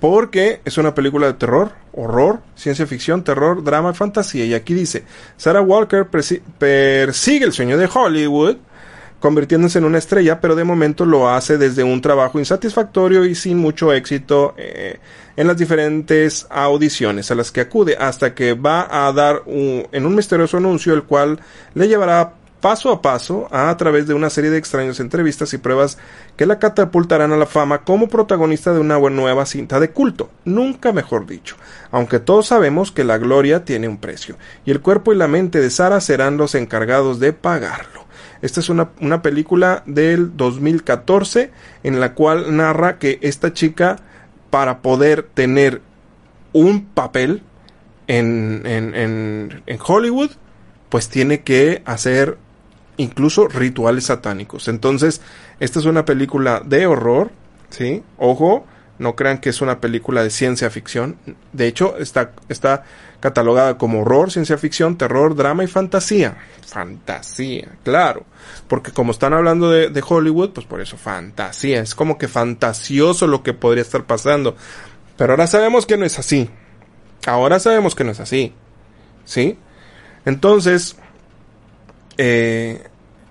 porque 0.00 0.60
es 0.64 0.78
una 0.78 0.94
película 0.94 1.26
de 1.26 1.34
terror, 1.34 1.72
horror, 1.92 2.40
ciencia 2.56 2.86
ficción, 2.86 3.22
terror, 3.22 3.62
drama, 3.62 3.92
fantasía. 3.92 4.46
Y 4.46 4.54
aquí 4.54 4.74
dice, 4.74 5.04
Sarah 5.36 5.60
Walker 5.60 6.06
persigue 6.06 7.44
el 7.44 7.52
sueño 7.52 7.76
de 7.76 7.88
Hollywood, 7.92 8.56
convirtiéndose 9.20 9.78
en 9.78 9.84
una 9.84 9.98
estrella, 9.98 10.40
pero 10.40 10.56
de 10.56 10.64
momento 10.64 11.04
lo 11.04 11.28
hace 11.28 11.58
desde 11.58 11.84
un 11.84 12.00
trabajo 12.00 12.38
insatisfactorio 12.38 13.26
y 13.26 13.34
sin 13.34 13.58
mucho 13.58 13.92
éxito 13.92 14.54
eh, 14.56 14.98
en 15.36 15.46
las 15.46 15.58
diferentes 15.58 16.46
audiciones 16.48 17.30
a 17.30 17.34
las 17.34 17.52
que 17.52 17.60
acude, 17.60 17.96
hasta 17.98 18.34
que 18.34 18.54
va 18.54 19.06
a 19.06 19.12
dar 19.12 19.42
en 19.46 20.06
un 20.06 20.14
misterioso 20.14 20.56
anuncio 20.56 20.94
el 20.94 21.02
cual 21.02 21.38
le 21.74 21.86
llevará 21.86 22.32
paso 22.60 22.92
a 22.92 23.02
paso 23.02 23.48
a, 23.50 23.74
través 23.76 24.06
de 24.06 24.14
una 24.14 24.30
serie 24.30 24.50
de 24.50 24.58
extrañas 24.58 25.00
entrevistas 25.00 25.52
y 25.52 25.58
pruebas 25.58 25.98
que 26.36 26.46
la 26.46 26.58
catapultarán 26.58 27.32
a 27.32 27.36
la 27.36 27.46
fama 27.46 27.82
como 27.84 28.08
protagonista 28.08 28.72
de 28.72 28.80
una 28.80 28.98
nueva 28.98 29.46
cinta 29.46 29.80
de 29.80 29.90
culto, 29.90 30.30
nunca 30.44 30.92
mejor 30.92 31.26
dicho, 31.26 31.56
aunque 31.90 32.20
todos 32.20 32.46
sabemos 32.46 32.92
que 32.92 33.04
la 33.04 33.18
gloria 33.18 33.64
tiene 33.64 33.88
un 33.88 33.98
precio, 33.98 34.36
y 34.64 34.70
el 34.70 34.80
cuerpo 34.80 35.12
y 35.12 35.16
la 35.16 35.28
mente 35.28 35.60
de 35.60 35.70
Sara 35.70 36.00
serán 36.00 36.36
los 36.36 36.54
encargados 36.54 37.18
de 37.20 37.32
pagarlo. 37.32 38.04
Esta 38.42 38.60
es 38.60 38.70
una, 38.70 38.90
una 39.00 39.20
película 39.20 39.82
del 39.86 40.36
2014 40.36 41.50
en 41.82 42.00
la 42.00 42.14
cual 42.14 42.56
narra 42.56 42.98
que 42.98 43.18
esta 43.20 43.52
chica 43.52 43.96
para 44.48 44.80
poder 44.80 45.22
tener 45.22 45.82
un 46.52 46.86
papel 46.86 47.42
en, 48.06 48.62
en, 48.64 48.94
en, 48.94 49.62
en 49.66 49.78
Hollywood 49.86 50.30
pues 50.90 51.08
tiene 51.08 51.40
que 51.40 51.82
hacer 51.86 52.36
incluso 53.00 53.48
rituales 53.48 54.04
satánicos. 54.04 54.68
Entonces, 54.68 55.20
esta 55.58 55.78
es 55.78 55.84
una 55.86 56.04
película 56.04 56.62
de 56.64 56.86
horror, 56.86 57.30
¿sí? 57.70 58.02
Ojo, 58.18 58.66
no 58.98 59.16
crean 59.16 59.38
que 59.38 59.48
es 59.48 59.62
una 59.62 59.80
película 59.80 60.22
de 60.22 60.30
ciencia 60.30 60.68
ficción. 60.68 61.16
De 61.52 61.66
hecho, 61.66 61.96
está, 61.96 62.32
está 62.50 62.84
catalogada 63.20 63.78
como 63.78 64.02
horror, 64.02 64.30
ciencia 64.30 64.58
ficción, 64.58 64.98
terror, 64.98 65.34
drama 65.34 65.64
y 65.64 65.68
fantasía. 65.68 66.36
Fantasía, 66.66 67.68
claro. 67.82 68.24
Porque 68.68 68.92
como 68.92 69.12
están 69.12 69.32
hablando 69.32 69.70
de, 69.70 69.88
de 69.88 70.04
Hollywood, 70.06 70.50
pues 70.50 70.66
por 70.66 70.82
eso 70.82 70.98
fantasía. 70.98 71.80
Es 71.80 71.94
como 71.94 72.18
que 72.18 72.28
fantasioso 72.28 73.26
lo 73.26 73.42
que 73.42 73.54
podría 73.54 73.82
estar 73.82 74.04
pasando. 74.04 74.54
Pero 75.16 75.32
ahora 75.32 75.46
sabemos 75.46 75.86
que 75.86 75.96
no 75.96 76.04
es 76.04 76.18
así. 76.18 76.50
Ahora 77.26 77.58
sabemos 77.58 77.94
que 77.94 78.04
no 78.04 78.12
es 78.12 78.20
así. 78.20 78.52
¿Sí? 79.24 79.58
Entonces, 80.26 80.96
eh, 82.22 82.82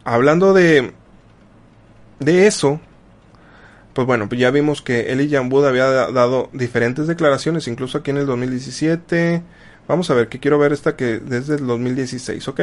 hablando 0.04 0.52
de, 0.52 0.94
de 2.20 2.48
eso, 2.48 2.82
pues 3.94 4.08
bueno, 4.08 4.28
pues 4.28 4.42
ya 4.42 4.50
vimos 4.50 4.82
que 4.82 5.12
Eli 5.12 5.30
Jambud 5.30 5.64
había 5.64 5.86
dado 5.86 6.50
diferentes 6.54 7.06
declaraciones, 7.06 7.68
incluso 7.68 8.00
aquí 8.00 8.10
en 8.10 8.18
el 8.18 8.26
2017. 8.26 9.44
Vamos 9.88 10.10
a 10.10 10.16
ver, 10.16 10.28
que 10.28 10.40
quiero 10.40 10.58
ver 10.58 10.74
esta 10.74 10.96
que 10.96 11.20
desde 11.20 11.56
el 11.56 11.68
2016, 11.68 12.48
¿ok? 12.48 12.62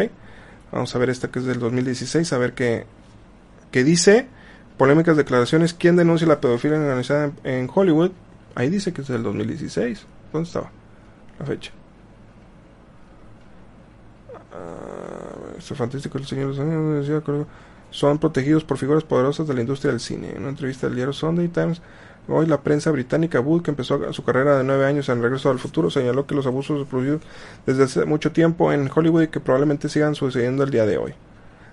Vamos 0.72 0.96
a 0.96 0.98
ver 0.98 1.10
esta 1.10 1.30
que 1.30 1.38
es 1.38 1.44
del 1.44 1.60
2016, 1.60 2.32
a 2.32 2.38
ver 2.38 2.54
qué, 2.54 2.86
dice. 3.72 4.26
Polémicas 4.78 5.16
declaraciones. 5.16 5.74
¿Quién 5.74 5.94
denuncia 5.94 6.26
la 6.26 6.40
pedofilia 6.40 6.76
organizada 6.76 7.30
en, 7.44 7.70
Hollywood? 7.72 8.10
Ahí 8.56 8.68
dice 8.68 8.92
que 8.92 9.02
es 9.02 9.08
del 9.08 9.22
2016. 9.22 10.04
¿Dónde 10.32 10.48
estaba 10.48 10.72
la 11.38 11.46
fecha? 11.46 11.70
Fantástico 15.60 16.18
el 16.18 16.26
Señor 16.26 16.54
son 17.90 18.18
protegidos 18.18 18.64
por 18.64 18.78
figuras 18.78 19.04
poderosas 19.04 19.46
de 19.46 19.54
la 19.54 19.60
industria 19.60 19.92
del 19.92 20.00
cine. 20.00 20.30
En 20.30 20.38
una 20.38 20.50
entrevista 20.50 20.86
del 20.86 20.96
diario 20.96 21.12
Sunday 21.12 21.48
Times, 21.48 21.80
hoy 22.28 22.46
la 22.46 22.60
prensa 22.60 22.90
británica 22.90 23.40
Wood, 23.40 23.62
que 23.62 23.70
empezó 23.70 24.12
su 24.12 24.24
carrera 24.24 24.58
de 24.58 24.64
nueve 24.64 24.86
años 24.86 25.08
en 25.08 25.22
Regreso 25.22 25.50
al 25.50 25.58
Futuro, 25.58 25.90
señaló 25.90 26.26
que 26.26 26.34
los 26.34 26.46
abusos 26.46 26.86
producidos 26.88 27.22
desde 27.64 27.84
hace 27.84 28.04
mucho 28.04 28.32
tiempo 28.32 28.72
en 28.72 28.90
Hollywood 28.94 29.22
y 29.22 29.28
que 29.28 29.40
probablemente 29.40 29.88
sigan 29.88 30.14
sucediendo 30.14 30.64
el 30.64 30.70
día 30.70 30.86
de 30.86 30.98
hoy. 30.98 31.14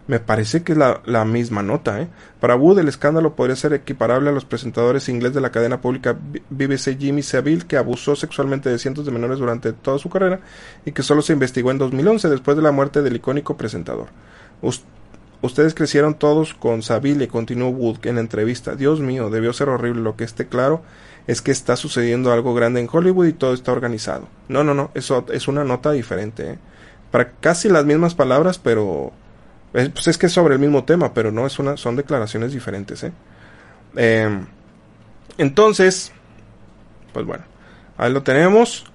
Me 0.05 0.19
parece 0.19 0.63
que 0.63 0.73
es 0.73 0.77
la, 0.77 1.25
misma 1.25 1.63
nota. 1.63 2.01
¿eh? 2.01 2.09
Para 2.41 2.55
Wood 2.55 2.79
el 2.79 2.89
escándalo 2.89 3.35
podría 3.35 3.55
ser 3.55 3.73
equiparable 3.73 4.29
a 4.29 4.33
los 4.33 4.43
presentadores 4.43 5.07
ingleses 5.07 5.35
de 5.35 5.41
la 5.41 5.51
cadena 5.51 5.79
pública 5.79 6.17
BBC 6.49 6.97
Jimmy 6.99 7.23
Savile, 7.23 7.65
que 7.65 7.77
abusó 7.77 8.15
sexualmente 8.15 8.69
de 8.69 8.79
cientos 8.79 9.05
de 9.05 9.11
menores 9.11 9.39
durante 9.39 9.71
toda 9.71 9.99
su 9.99 10.09
carrera 10.09 10.41
y 10.85 10.91
que 10.91 11.03
solo 11.03 11.21
se 11.21 11.33
investigó 11.33 11.71
en 11.71 11.77
2011 11.77 12.29
después 12.29 12.57
de 12.57 12.63
la 12.63 12.71
muerte 12.71 13.01
del 13.01 13.15
icónico 13.15 13.55
presentador. 13.55 14.07
ustedes 15.41 15.73
crecieron 15.73 16.15
todos 16.15 16.53
con 16.53 16.81
Savile, 16.81 17.29
continuó 17.29 17.69
Wood 17.69 18.05
en 18.05 18.15
la 18.15 18.21
entrevista. 18.21 18.75
Dios 18.75 18.99
mío, 18.99 19.29
debió 19.29 19.53
ser 19.53 19.69
horrible. 19.69 20.01
Lo 20.01 20.17
que 20.17 20.25
esté 20.25 20.47
claro 20.47 20.81
es 21.27 21.41
que 21.41 21.51
está 21.51 21.77
sucediendo 21.77 22.33
algo 22.33 22.53
grande 22.53 22.81
en 22.81 22.89
Hollywood 22.91 23.27
y 23.27 23.33
todo 23.33 23.53
está 23.53 23.71
organizado. 23.71 24.27
No, 24.49 24.65
no, 24.65 24.73
no, 24.73 24.91
eso 24.95 25.25
es 25.31 25.47
una 25.47 25.63
nota 25.63 25.93
diferente. 25.93 26.51
¿eh? 26.51 26.57
Para 27.11 27.31
casi 27.31 27.69
las 27.69 27.85
mismas 27.85 28.15
palabras, 28.15 28.59
pero 28.59 29.13
pues 29.73 30.07
es 30.07 30.17
que 30.19 30.27
es 30.27 30.31
sobre 30.31 30.53
el 30.53 30.59
mismo 30.59 30.83
tema, 30.83 31.13
pero 31.13 31.31
no 31.31 31.47
es 31.47 31.57
una, 31.57 31.77
son 31.77 31.95
declaraciones 31.95 32.53
diferentes. 32.53 33.03
¿eh? 33.03 33.11
Em, 33.95 34.45
entonces, 35.39 36.11
pues 37.11 37.25
bueno, 37.25 37.43
ahí 37.97 38.13
lo 38.13 38.21
tenemos. 38.21 38.85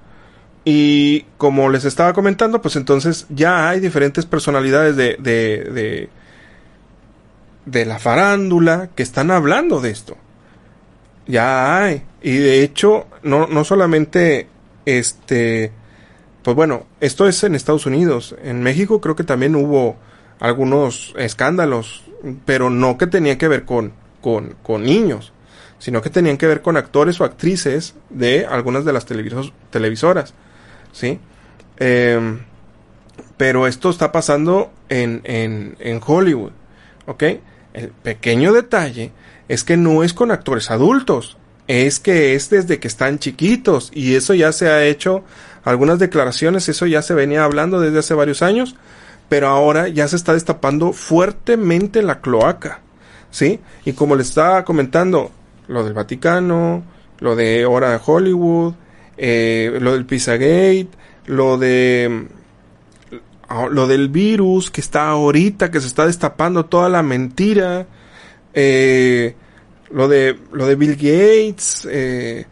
Y 0.65 1.23
como 1.37 1.69
les 1.69 1.85
estaba 1.85 2.13
comentando, 2.13 2.63
pues 2.63 2.77
entonces 2.77 3.27
ya 3.29 3.69
hay 3.69 3.81
diferentes 3.81 4.27
personalidades 4.27 4.97
de, 4.97 5.17
de, 5.19 5.65
de, 5.73 6.09
de 7.65 7.85
la 7.85 7.99
farándula 7.99 8.91
que 8.95 9.03
están 9.03 9.31
hablando 9.31 9.81
de 9.81 9.91
esto. 9.91 10.17
Ya 11.27 11.83
hay. 11.83 12.03
Y 12.23 12.37
de 12.37 12.63
hecho, 12.63 13.07
no, 13.23 13.47
no 13.49 13.65
solamente 13.65 14.47
este. 14.85 15.73
Pues 16.43 16.55
bueno, 16.55 16.87
esto 17.01 17.27
es 17.27 17.43
en 17.43 17.55
Estados 17.55 17.87
Unidos. 17.87 18.37
En 18.43 18.63
México 18.63 19.01
creo 19.01 19.17
que 19.17 19.25
también 19.25 19.57
hubo 19.57 19.97
algunos 20.41 21.15
escándalos, 21.17 22.05
pero 22.45 22.71
no 22.71 22.99
que 22.99 23.07
tenían 23.07 23.39
que 23.39 23.49
ver 23.49 23.65
con, 23.65 23.93
con, 24.21 24.57
con 24.63 24.83
niños, 24.83 25.33
sino 25.79 26.03
que 26.03 26.11
tenían 26.11 26.37
que 26.37 26.47
ver 26.47 26.63
con 26.63 26.77
actores 26.77 27.21
o 27.21 27.25
actrices 27.25 27.95
de 28.11 28.47
algunas 28.47 28.85
de 28.85 28.93
las 28.93 29.07
televisoras, 29.07 30.35
¿sí? 30.93 31.21
Em, 31.79 32.41
pero 33.37 33.67
esto 33.67 33.91
está 33.91 34.11
pasando 34.11 34.73
en, 34.89 35.21
en, 35.25 35.77
en 35.79 36.01
Hollywood, 36.05 36.53
¿ok? 37.07 37.25
El 37.75 37.89
pequeño 37.91 38.53
detalle 38.53 39.13
es 39.49 39.65
que 39.65 39.77
no 39.77 40.03
es 40.03 40.13
con 40.13 40.31
actores 40.31 40.71
adultos, 40.71 41.37
es 41.69 42.01
que 42.01 42.35
es 42.35 42.51
desde 42.51 42.81
que 42.81 42.89
están 42.89 43.19
chiquitos 43.19 43.91
y 43.95 44.15
eso 44.15 44.35
ya 44.35 44.53
se 44.53 44.69
ha 44.69 44.85
hecho 44.85 45.23
algunas 45.65 45.99
declaraciones, 45.99 46.69
eso 46.69 46.87
ya 46.87 47.03
se 47.03 47.15
venía 47.15 47.45
hablando 47.45 47.81
desde 47.81 47.99
hace 47.99 48.15
varios 48.15 48.43
años, 48.43 48.75
pero 49.29 49.49
ahora 49.49 49.89
ya 49.89 50.09
se 50.09 50.17
está 50.17 50.33
destapando 50.33 50.93
fuertemente 50.93 52.03
la 52.03 52.21
cloaca. 52.21 52.81
¿sí? 53.31 53.61
Y 53.85 53.93
como 53.93 54.17
le 54.17 54.23
estaba 54.23 54.65
comentando, 54.65 55.31
lo 55.67 55.85
del 55.85 55.95
Vaticano, 55.95 56.83
lo 57.21 57.37
de 57.37 57.67
Hora 57.67 58.01
Hollywood, 58.05 58.75
eh, 59.17 59.79
lo 59.81 59.93
del 59.93 60.07
Pizzagate, 60.07 60.89
lo 61.27 61.59
de 61.59 62.27
lo 63.71 63.87
del 63.87 64.11
virus 64.11 64.71
que 64.71 64.83
está 64.83 65.09
ahorita, 65.09 65.71
que 65.71 65.81
se 65.81 65.87
está 65.87 66.07
destapando 66.07 66.67
toda 66.67 66.91
la 66.91 67.03
mentira, 67.03 67.87
eh, 68.53 69.35
lo 69.91 70.07
de 70.07 70.39
lo 70.53 70.67
de 70.67 70.77
Bill 70.77 70.97
Gates, 70.97 71.89
eh, 71.91 72.47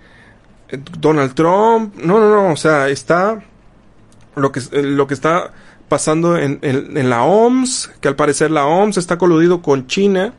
Donald 0.98 1.34
Trump, 1.34 1.96
no, 1.96 2.18
no, 2.18 2.30
no, 2.30 2.52
o 2.52 2.56
sea, 2.56 2.88
está 2.88 3.42
lo 4.36 4.52
que 4.52 4.60
lo 4.72 5.06
que 5.06 5.14
está 5.14 5.52
pasando 5.88 6.36
en, 6.36 6.58
en 6.62 7.10
la 7.10 7.24
OMS, 7.24 7.90
que 8.00 8.08
al 8.08 8.16
parecer 8.16 8.50
la 8.50 8.66
OMS 8.66 8.96
está 8.96 9.18
coludido 9.18 9.62
con 9.62 9.86
China 9.86 10.34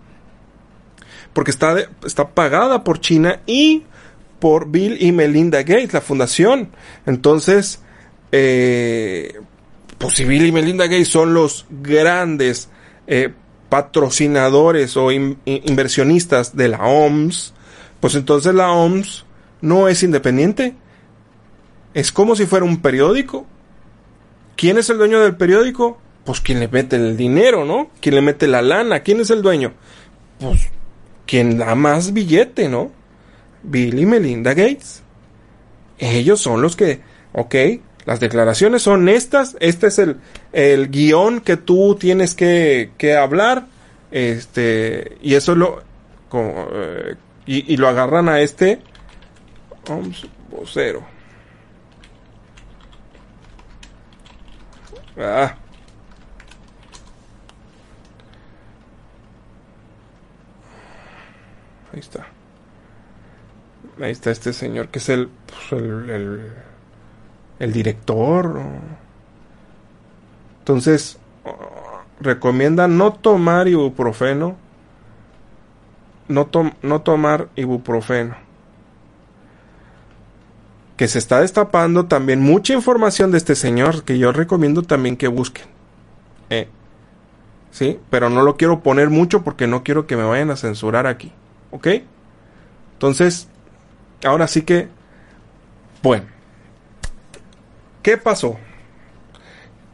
porque 1.38 1.52
está, 1.52 1.76
está 2.04 2.30
pagada 2.30 2.84
por 2.84 3.00
China 3.00 3.42
y 3.46 3.84
por 4.40 4.72
Bill 4.72 4.98
y 5.00 5.12
Melinda 5.12 5.60
Gates, 5.60 5.94
la 5.94 6.02
fundación. 6.02 6.70
Entonces, 7.06 7.80
eh, 8.32 9.40
pues 10.00 10.16
si 10.16 10.26
Bill 10.26 10.48
y 10.48 10.52
Melinda 10.52 10.86
Gates 10.86 11.10
son 11.10 11.36
los 11.36 11.68
grandes 11.70 12.70
eh, 13.06 13.36
patrocinadores 13.70 14.98
o 14.98 15.12
inversionistas 15.12 16.58
de 16.58 16.70
la 16.70 16.80
OMS, 16.80 17.54
pues 18.00 18.16
entonces 18.16 18.56
la 18.56 18.72
OMS 18.72 19.24
no 19.62 19.88
es 19.88 20.02
independiente. 20.02 20.74
Es 21.94 22.12
como 22.12 22.36
si 22.36 22.48
fuera 22.48 22.66
un 22.66 22.82
periódico. 22.82 23.46
¿Quién 24.58 24.78
es 24.78 24.90
el 24.90 24.98
dueño 24.98 25.22
del 25.22 25.38
periódico? 25.38 26.00
Pues 26.26 26.42
quien 26.42 26.60
le 26.60 26.68
mete 26.68 26.98
el 26.98 27.16
dinero, 27.16 27.64
¿no? 27.64 27.92
Quien 28.02 28.16
le 28.16 28.22
mete 28.22 28.48
la 28.48 28.62
lana. 28.62 29.00
¿Quién 29.00 29.22
es 29.22 29.30
el 29.30 29.42
dueño? 29.42 29.72
Pues 30.40 30.68
quien 31.28 31.58
da 31.58 31.76
más 31.76 32.14
billete, 32.14 32.68
¿no? 32.68 32.92
Bill 33.62 34.00
y 34.00 34.06
Melinda 34.06 34.54
Gates. 34.54 35.04
Ellos 36.00 36.42
son 36.42 36.62
los 36.62 36.76
que, 36.76 37.02
ok, 37.34 37.56
las 38.06 38.20
declaraciones 38.20 38.82
son 38.82 39.10
estas, 39.10 39.58
este 39.60 39.88
es 39.88 40.00
el, 40.00 40.18
el 40.54 40.90
guion 40.90 41.42
que 41.42 41.58
tú 41.58 41.96
tienes 42.00 42.34
que, 42.34 42.92
que 42.98 43.16
hablar, 43.16 43.68
este, 44.12 45.18
y 45.22 45.36
eso 45.36 45.56
lo, 45.56 45.82
eh, 46.34 47.16
y, 47.46 47.74
y, 47.74 47.78
lo 47.78 47.88
agarran 47.90 48.30
a 48.30 48.40
este, 48.40 48.80
vocero. 50.50 51.17
Ah, 55.18 55.56
Ahí 61.98 62.00
está. 62.00 62.28
Ahí 64.00 64.12
está 64.12 64.30
este 64.30 64.54
señor 64.54 64.90
que 64.90 65.00
es 65.00 65.10
el, 65.10 65.30
pues, 65.48 65.82
el, 65.82 66.54
el, 67.58 67.74
director. 67.74 68.62
Entonces, 70.60 71.18
recomienda 72.20 72.88
no 72.88 73.14
tomar 73.14 73.68
ibuprofeno. 73.68 74.58
No, 76.28 76.50
no 76.84 77.02
tomar 77.02 77.50
ibuprofeno. 77.56 78.47
Que 80.98 81.08
se 81.08 81.20
está 81.20 81.42
destapando 81.42 82.08
también 82.08 82.42
mucha 82.42 82.74
información 82.74 83.32
de 83.32 83.38
este 83.38 83.56
señor 83.56 84.04
que 84.04 84.18
yo 84.18 84.32
recomiendo 84.32 84.82
también 84.82 85.16
que 85.16 85.28
busquen. 85.28 85.66
Eh. 86.50 86.68
Sí, 87.72 88.00
pero 88.10 88.30
no 88.30 88.42
lo 88.42 88.58
quiero 88.58 88.82
poner 88.82 89.10
mucho 89.10 89.44
porque 89.44 89.68
no 89.68 89.84
quiero 89.84 90.08
que 90.08 90.18
me 90.18 90.24
vayan 90.24 90.50
a 90.50 90.58
censurar 90.58 91.06
aquí. 91.06 91.32
¿Ok? 91.72 91.88
Entonces, 92.94 93.48
ahora 94.26 94.48
sí 94.48 94.64
que, 94.64 94.88
bueno, 96.02 96.26
¿qué 98.02 98.18
pasó? 98.18 98.58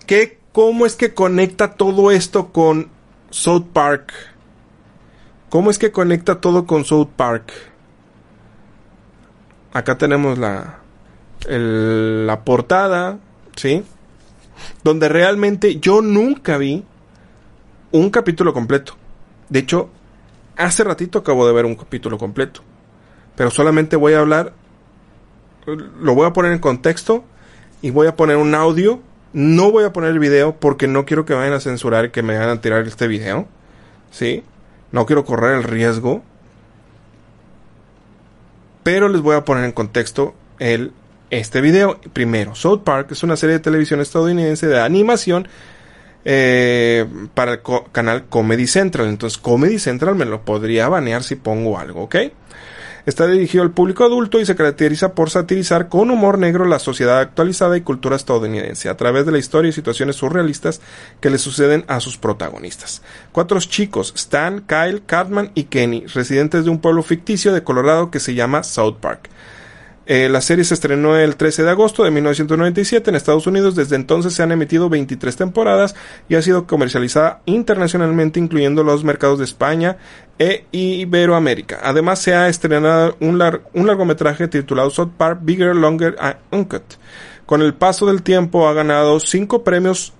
¿Qué, 0.05 0.39
¿Cómo 0.53 0.85
es 0.85 0.95
que 0.95 1.13
conecta 1.13 1.73
todo 1.73 2.11
esto 2.11 2.53
con 2.53 2.89
South 3.29 3.65
Park? 3.73 4.13
¿Cómo 5.49 5.69
es 5.69 5.77
que 5.77 5.91
conecta 5.91 6.39
todo 6.39 6.65
con 6.65 6.85
South 6.85 7.09
Park? 7.15 7.51
Acá 9.73 9.97
tenemos 9.97 10.37
la, 10.37 10.79
la 11.47 12.43
portada, 12.43 13.19
¿sí? 13.55 13.83
Donde 14.83 15.09
realmente 15.09 15.79
yo 15.79 16.01
nunca 16.01 16.57
vi 16.57 16.83
un 17.91 18.09
capítulo 18.09 18.53
completo. 18.53 18.95
De 19.49 19.59
hecho, 19.59 19.89
hace 20.57 20.83
ratito 20.83 21.19
acabo 21.19 21.45
de 21.47 21.53
ver 21.53 21.65
un 21.65 21.75
capítulo 21.75 22.17
completo. 22.17 22.61
Pero 23.35 23.51
solamente 23.51 23.95
voy 23.95 24.13
a 24.13 24.19
hablar, 24.19 24.53
lo 25.65 26.15
voy 26.15 26.27
a 26.27 26.33
poner 26.33 26.51
en 26.51 26.59
contexto 26.59 27.23
y 27.81 27.91
voy 27.91 28.07
a 28.07 28.15
poner 28.15 28.37
un 28.37 28.55
audio. 28.55 28.99
No 29.33 29.71
voy 29.71 29.83
a 29.83 29.93
poner 29.93 30.11
el 30.11 30.19
video 30.19 30.55
porque 30.59 30.87
no 30.87 31.05
quiero 31.05 31.25
que 31.25 31.33
vayan 31.33 31.53
a 31.53 31.59
censurar 31.59 32.11
que 32.11 32.21
me 32.21 32.35
vayan 32.35 32.57
a 32.57 32.61
tirar 32.61 32.87
este 32.87 33.07
video. 33.07 33.47
¿Sí? 34.11 34.43
No 34.91 35.05
quiero 35.05 35.25
correr 35.25 35.55
el 35.55 35.63
riesgo. 35.63 36.21
Pero 38.83 39.07
les 39.07 39.21
voy 39.21 39.35
a 39.35 39.45
poner 39.45 39.65
en 39.65 39.71
contexto 39.71 40.35
el, 40.59 40.93
este 41.39 41.61
video. 41.61 41.99
Primero, 42.13 42.55
South 42.55 42.81
Park 42.83 43.11
es 43.11 43.23
una 43.23 43.35
serie 43.35 43.53
de 43.53 43.59
televisión 43.59 44.01
estadounidense 44.01 44.67
de 44.67 44.79
animación 44.79 45.47
eh, 46.25 47.05
para 47.33 47.53
el 47.53 47.61
canal 47.91 48.25
Comedy 48.29 48.67
Central. 48.67 49.07
Entonces 49.07 49.37
Comedy 49.39 49.79
Central 49.79 50.15
me 50.15 50.25
lo 50.25 50.41
podría 50.41 50.87
banear 50.89 51.23
si 51.23 51.35
pongo 51.35 51.79
algo, 51.79 52.03
¿ok? 52.03 52.15
Está 53.05 53.27
dirigido 53.27 53.63
al 53.63 53.71
público 53.71 54.05
adulto 54.05 54.39
y 54.39 54.45
se 54.45 54.55
caracteriza 54.55 55.13
por 55.13 55.29
satirizar 55.29 55.89
con 55.89 56.09
humor 56.09 56.37
negro 56.37 56.63
la 56.63 56.79
sociedad 56.79 57.19
actualizada 57.19 57.75
y 57.75 57.81
cultura 57.81 58.15
estadounidense 58.15 58.87
a 58.87 58.95
través 58.95 59.25
de 59.25 59.33
la 59.33 59.39
historia 59.39 59.67
y 59.67 59.73
situaciones 59.73 60.15
surrealistas 60.15 60.79
que 61.19 61.29
le 61.29 61.37
suceden 61.37 61.83
a 61.89 61.99
sus 61.99 62.17
protagonistas. 62.17 63.01
Cuatro 63.33 63.59
chicos, 63.59 64.13
Stan, 64.15 64.61
Kyle, 64.61 65.03
Cartman 65.05 65.51
y 65.53 65.65
Kenny, 65.65 66.05
residentes 66.05 66.63
de 66.63 66.69
un 66.69 66.79
pueblo 66.79 67.03
ficticio 67.03 67.51
de 67.51 67.63
Colorado 67.63 68.09
que 68.09 68.21
se 68.21 68.35
llama 68.35 68.63
South 68.63 68.99
Park. 69.01 69.29
Eh, 70.05 70.27
la 70.27 70.41
serie 70.41 70.65
se 70.65 70.73
estrenó 70.73 71.15
el 71.15 71.37
13 71.37 71.63
de 71.63 71.69
agosto 71.69 72.03
de 72.03 72.11
1997 72.11 73.09
en 73.09 73.15
Estados 73.15 73.47
Unidos. 73.47 73.75
Desde 73.75 73.95
entonces 73.95 74.33
se 74.33 74.43
han 74.43 74.51
emitido 74.51 74.89
23 74.89 75.35
temporadas 75.35 75.95
y 76.27 76.35
ha 76.35 76.41
sido 76.41 76.67
comercializada 76.67 77.41
internacionalmente, 77.45 78.39
incluyendo 78.39 78.83
los 78.83 79.03
mercados 79.03 79.39
de 79.39 79.45
España 79.45 79.97
e 80.39 80.65
Iberoamérica. 80.71 81.79
Además, 81.83 82.19
se 82.19 82.35
ha 82.35 82.49
estrenado 82.49 83.15
un, 83.21 83.37
largometraje 83.37 84.47
titulado 84.47 84.89
South 84.89 85.11
Park 85.17 85.39
Bigger, 85.43 85.75
Longer 85.75 86.15
and 86.19 86.37
Uncut. 86.51 86.83
Con 87.45 87.61
el 87.61 87.73
paso 87.73 88.05
del 88.05 88.23
tiempo 88.23 88.67
ha 88.67 88.73
ganado 88.73 89.19
5 89.19 89.63
premios 89.63 90.13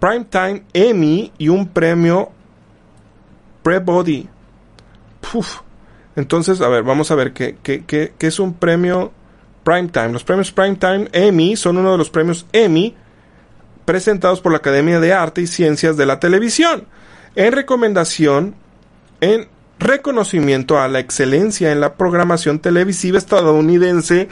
Primetime 0.00 0.64
Emmy 0.72 1.32
y 1.38 1.48
un 1.48 1.68
premio 1.68 2.30
Pre-Body. 3.62 4.28
Entonces, 6.16 6.60
a 6.60 6.68
ver, 6.68 6.82
vamos 6.82 7.10
a 7.10 7.14
ver 7.14 7.32
qué, 7.32 7.56
qué, 7.62 8.12
es 8.18 8.38
un 8.38 8.54
premio 8.54 9.12
Primetime. 9.64 10.12
Los 10.12 10.24
premios 10.24 10.52
Primetime 10.52 11.08
Emmy 11.12 11.56
son 11.56 11.78
uno 11.78 11.92
de 11.92 11.98
los 11.98 12.10
premios 12.10 12.46
Emmy 12.52 12.94
presentados 13.84 14.40
por 14.40 14.52
la 14.52 14.58
Academia 14.58 15.00
de 15.00 15.12
Arte 15.12 15.40
y 15.40 15.46
Ciencias 15.46 15.96
de 15.96 16.06
la 16.06 16.20
Televisión. 16.20 16.84
En 17.34 17.52
recomendación, 17.52 18.54
en 19.20 19.48
reconocimiento 19.78 20.78
a 20.78 20.88
la 20.88 21.00
excelencia 21.00 21.72
en 21.72 21.80
la 21.80 21.94
programación 21.94 22.58
televisiva 22.58 23.18
estadounidense 23.18 24.28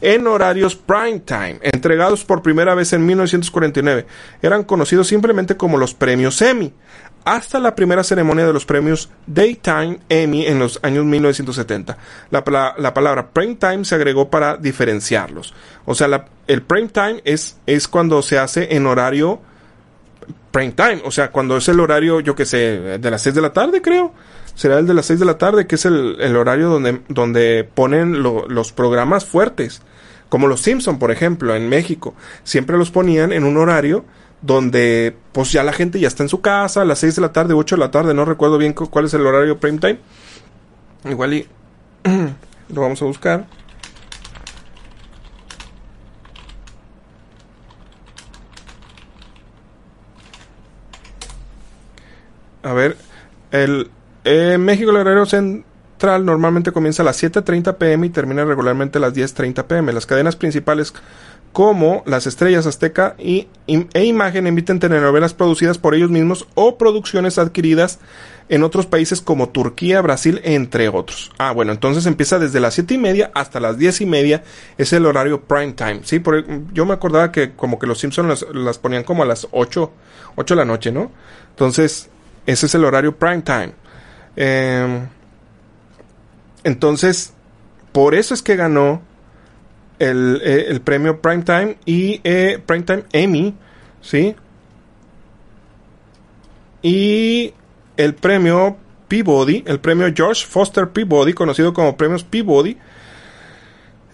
en 0.00 0.26
horarios 0.26 0.76
prime 0.76 1.20
time, 1.20 1.58
entregados 1.62 2.24
por 2.24 2.42
primera 2.42 2.74
vez 2.74 2.92
en 2.92 3.06
1949. 3.06 4.06
Eran 4.42 4.64
conocidos 4.64 5.08
simplemente 5.08 5.56
como 5.56 5.78
los 5.78 5.94
premios 5.94 6.40
Emmy 6.42 6.72
hasta 7.26 7.58
la 7.58 7.74
primera 7.74 8.04
ceremonia 8.04 8.46
de 8.46 8.52
los 8.52 8.64
premios 8.64 9.10
Daytime 9.26 9.98
Emmy 10.08 10.46
en 10.46 10.60
los 10.60 10.78
años 10.82 11.04
1970. 11.04 11.98
La, 12.30 12.44
palabra 12.44 13.30
prime 13.32 13.56
time 13.56 13.84
se 13.84 13.96
agregó 13.96 14.30
para 14.30 14.56
diferenciarlos. 14.56 15.52
O 15.86 15.94
sea, 15.96 16.28
el 16.46 16.62
prime 16.62 16.88
time 16.88 17.20
es, 17.24 17.58
es 17.66 17.88
cuando 17.88 18.22
se 18.22 18.38
hace 18.38 18.76
en 18.76 18.86
horario 18.86 19.40
prime 20.52 20.72
time, 20.72 21.02
o 21.04 21.10
sea, 21.10 21.32
cuando 21.32 21.56
es 21.56 21.68
el 21.68 21.80
horario, 21.80 22.20
yo 22.20 22.36
que 22.36 22.46
sé, 22.46 22.98
de 22.98 23.10
las 23.10 23.22
6 23.22 23.34
de 23.34 23.42
la 23.42 23.52
tarde, 23.52 23.82
creo. 23.82 24.14
Será 24.54 24.78
el 24.78 24.86
de 24.86 24.94
las 24.94 25.06
6 25.06 25.18
de 25.18 25.26
la 25.26 25.36
tarde, 25.36 25.66
que 25.66 25.74
es 25.74 25.84
el, 25.84 26.36
horario 26.36 26.68
donde, 26.68 27.02
donde 27.08 27.68
ponen 27.74 28.22
los 28.22 28.72
programas 28.72 29.24
fuertes. 29.24 29.82
Como 30.28 30.46
los 30.46 30.60
Simpson, 30.60 31.00
por 31.00 31.10
ejemplo, 31.10 31.56
en 31.56 31.68
México. 31.68 32.14
Siempre 32.44 32.78
los 32.78 32.90
ponían 32.90 33.32
en 33.32 33.42
un 33.44 33.56
horario 33.56 34.04
donde 34.46 35.16
pues 35.32 35.52
ya 35.52 35.62
la 35.64 35.72
gente 35.72 35.98
ya 35.98 36.08
está 36.08 36.22
en 36.22 36.28
su 36.28 36.40
casa 36.40 36.82
a 36.82 36.84
las 36.84 37.00
6 37.00 37.16
de 37.16 37.22
la 37.22 37.32
tarde, 37.32 37.54
8 37.54 37.76
de 37.76 37.80
la 37.80 37.90
tarde, 37.90 38.14
no 38.14 38.24
recuerdo 38.24 38.58
bien 38.58 38.72
cuál 38.72 39.06
es 39.06 39.14
el 39.14 39.26
horario 39.26 39.58
prime 39.58 39.78
time. 39.78 39.98
Igual 41.04 41.34
y 41.34 41.46
lo 42.72 42.80
vamos 42.80 43.02
a 43.02 43.04
buscar. 43.04 43.46
A 52.62 52.72
ver, 52.72 52.96
el, 53.52 53.90
En 54.24 54.64
México 54.64 54.90
el 54.90 54.96
horario 54.96 55.24
central 55.24 56.24
normalmente 56.24 56.72
comienza 56.72 57.02
a 57.02 57.04
las 57.04 57.22
7.30 57.22 57.76
pm 57.76 58.06
y 58.08 58.10
termina 58.10 58.44
regularmente 58.44 58.98
a 58.98 59.00
las 59.00 59.14
10.30 59.14 59.64
pm. 59.64 59.92
Las 59.92 60.06
cadenas 60.06 60.34
principales 60.34 60.92
como 61.56 62.02
Las 62.04 62.26
Estrellas 62.26 62.66
Azteca 62.66 63.14
y, 63.18 63.48
e 63.66 64.04
Imagen 64.04 64.46
emiten 64.46 64.78
telenovelas 64.78 65.32
producidas 65.32 65.78
por 65.78 65.94
ellos 65.94 66.10
mismos 66.10 66.46
o 66.54 66.76
producciones 66.76 67.38
adquiridas 67.38 67.98
en 68.50 68.62
otros 68.62 68.84
países 68.84 69.22
como 69.22 69.48
Turquía, 69.48 70.02
Brasil, 70.02 70.42
entre 70.44 70.90
otros. 70.90 71.32
Ah, 71.38 71.52
bueno, 71.52 71.72
entonces 71.72 72.04
empieza 72.04 72.38
desde 72.38 72.60
las 72.60 72.74
siete 72.74 72.92
y 72.92 72.98
media 72.98 73.30
hasta 73.32 73.58
las 73.58 73.78
diez 73.78 74.02
y 74.02 74.04
media, 74.04 74.44
es 74.76 74.92
el 74.92 75.06
horario 75.06 75.44
prime 75.44 75.72
time, 75.72 76.00
¿sí? 76.02 76.22
yo 76.74 76.84
me 76.84 76.92
acordaba 76.92 77.32
que 77.32 77.52
como 77.52 77.78
que 77.78 77.86
los 77.86 78.00
Simpsons 78.00 78.44
las, 78.52 78.76
ponían 78.76 79.04
como 79.04 79.22
a 79.22 79.26
las 79.26 79.48
8, 79.50 79.90
8 80.36 80.54
de 80.54 80.58
la 80.58 80.66
noche, 80.66 80.92
¿no? 80.92 81.10
Entonces, 81.48 82.10
ese 82.44 82.66
es 82.66 82.74
el 82.74 82.84
horario 82.84 83.16
prime 83.16 83.40
time. 83.40 83.72
Em, 84.36 85.08
entonces, 86.64 87.32
por 87.92 88.14
eso 88.14 88.34
es 88.34 88.42
que 88.42 88.56
ganó 88.56 89.00
el, 89.98 90.40
eh, 90.44 90.66
el 90.68 90.80
premio 90.80 91.20
Primetime 91.20 91.76
y 91.84 92.20
eh, 92.24 92.60
Primetime 92.64 93.04
Emmy, 93.12 93.54
¿sí? 94.00 94.34
Y 96.82 97.52
el 97.96 98.14
premio 98.14 98.76
Peabody, 99.08 99.64
el 99.66 99.80
premio 99.80 100.12
George 100.14 100.46
Foster 100.46 100.88
Peabody, 100.88 101.32
conocido 101.32 101.72
como 101.72 101.96
premios 101.96 102.24
Peabody. 102.24 102.76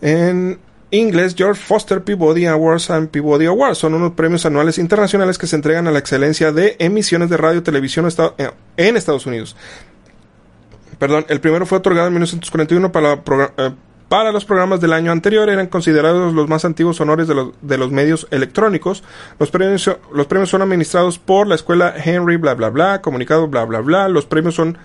En 0.01 0.59
inglés, 0.91 1.35
George 1.37 1.61
Foster 1.61 2.03
Peabody 2.03 2.47
Awards 2.47 2.91
and 2.91 3.09
Peabody 3.09 3.47
Awards 3.47 3.79
son 3.79 3.95
unos 3.95 4.13
premios 4.13 4.45
anuales 4.47 4.79
internacionales 4.79 5.39
que 5.39 5.47
se 5.47 5.57
entregan 5.57 5.87
a 5.89 5.91
la 5.91 5.99
excelencia 5.99 6.53
de 6.53 6.77
emisiones 6.79 7.31
de 7.31 7.37
radio 7.37 7.61
y 7.61 7.63
televisión 7.63 8.09
eh, 8.39 8.51
en 8.77 8.97
Estados 8.97 9.27
Unidos. 9.27 9.57
Perdón, 10.99 11.25
el 11.29 11.41
primero 11.41 11.67
fue 11.67 11.79
otorgado 11.79 12.07
en 12.07 12.15
1941 12.15 12.93
para 12.93 13.17
la 13.17 13.75
para 14.13 14.31
los 14.31 14.45
programas 14.45 14.79
del 14.83 14.93
año 14.93 15.11
anterior 15.11 15.49
eran 15.49 15.69
considerados 15.69 16.35
los 16.35 16.47
más 16.47 16.67
antiguos 16.67 17.01
honores 17.01 17.27
de 17.29 17.35
los, 17.35 17.53
de 17.63 17.79
los 17.79 17.91
medios 17.91 18.27
electrónicos. 18.31 19.03
Los 19.39 19.51
premios, 19.51 19.91
los 20.13 20.27
premios 20.27 20.51
son 20.51 20.61
administrados 20.61 21.19
por 21.19 21.47
la 21.47 21.55
escuela 21.55 21.95
Henry, 21.97 22.37
bla, 22.37 22.53
bla, 22.53 22.69
bla, 22.69 23.01
comunicado, 23.01 23.49
bla, 23.49 23.65
bla, 23.65 23.81
bla. 23.81 24.11
Los 24.11 24.27
premios 24.27 24.55
son, 24.55 24.77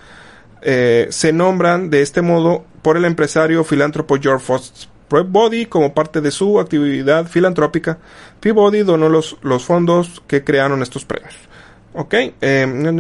eh, 0.62 1.08
se 1.10 1.34
nombran 1.34 1.90
de 1.90 2.04
este 2.04 2.22
modo 2.22 2.64
por 2.82 2.96
el 2.96 3.04
empresario 3.04 3.66
filántropo 3.66 4.16
George 4.18 4.46
Foster 4.46 4.88
Peabody 5.10 5.66
como 5.66 5.94
parte 5.94 6.22
de 6.22 6.32
su 6.32 6.58
actividad 6.62 7.28
filantrópica. 7.28 7.98
Peabody 8.40 8.84
donó 8.84 9.10
los, 9.10 9.36
los 9.42 9.66
fondos 9.66 10.24
que 10.28 10.46
crearon 10.46 10.82
estos 10.82 11.04
premios. 11.04 11.36
Ok, 12.00 12.14
eh, 12.42 12.96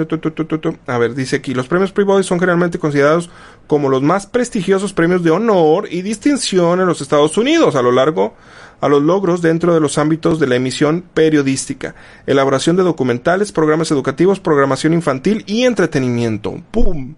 a 0.87 0.97
ver, 0.97 1.13
dice 1.13 1.35
aquí, 1.35 1.53
los 1.53 1.67
premios 1.67 1.91
Peabody 1.91 2.23
son 2.23 2.39
generalmente 2.39 2.79
considerados 2.79 3.29
como 3.67 3.89
los 3.89 4.01
más 4.01 4.25
prestigiosos 4.25 4.91
premios 4.91 5.23
de 5.23 5.29
honor 5.29 5.87
y 5.91 6.01
distinción 6.01 6.81
en 6.81 6.87
los 6.87 6.99
Estados 6.99 7.37
Unidos 7.37 7.75
a 7.75 7.83
lo 7.83 7.91
largo 7.91 8.33
a 8.81 8.89
los 8.89 9.03
logros 9.03 9.43
dentro 9.43 9.75
de 9.75 9.79
los 9.79 9.99
ámbitos 9.99 10.39
de 10.39 10.47
la 10.47 10.55
emisión 10.55 11.03
periodística, 11.13 11.93
elaboración 12.25 12.75
de 12.75 12.81
documentales, 12.81 13.51
programas 13.51 13.91
educativos, 13.91 14.39
programación 14.39 14.93
infantil 14.93 15.43
y 15.45 15.65
entretenimiento. 15.65 16.59
¡Pum! 16.71 17.13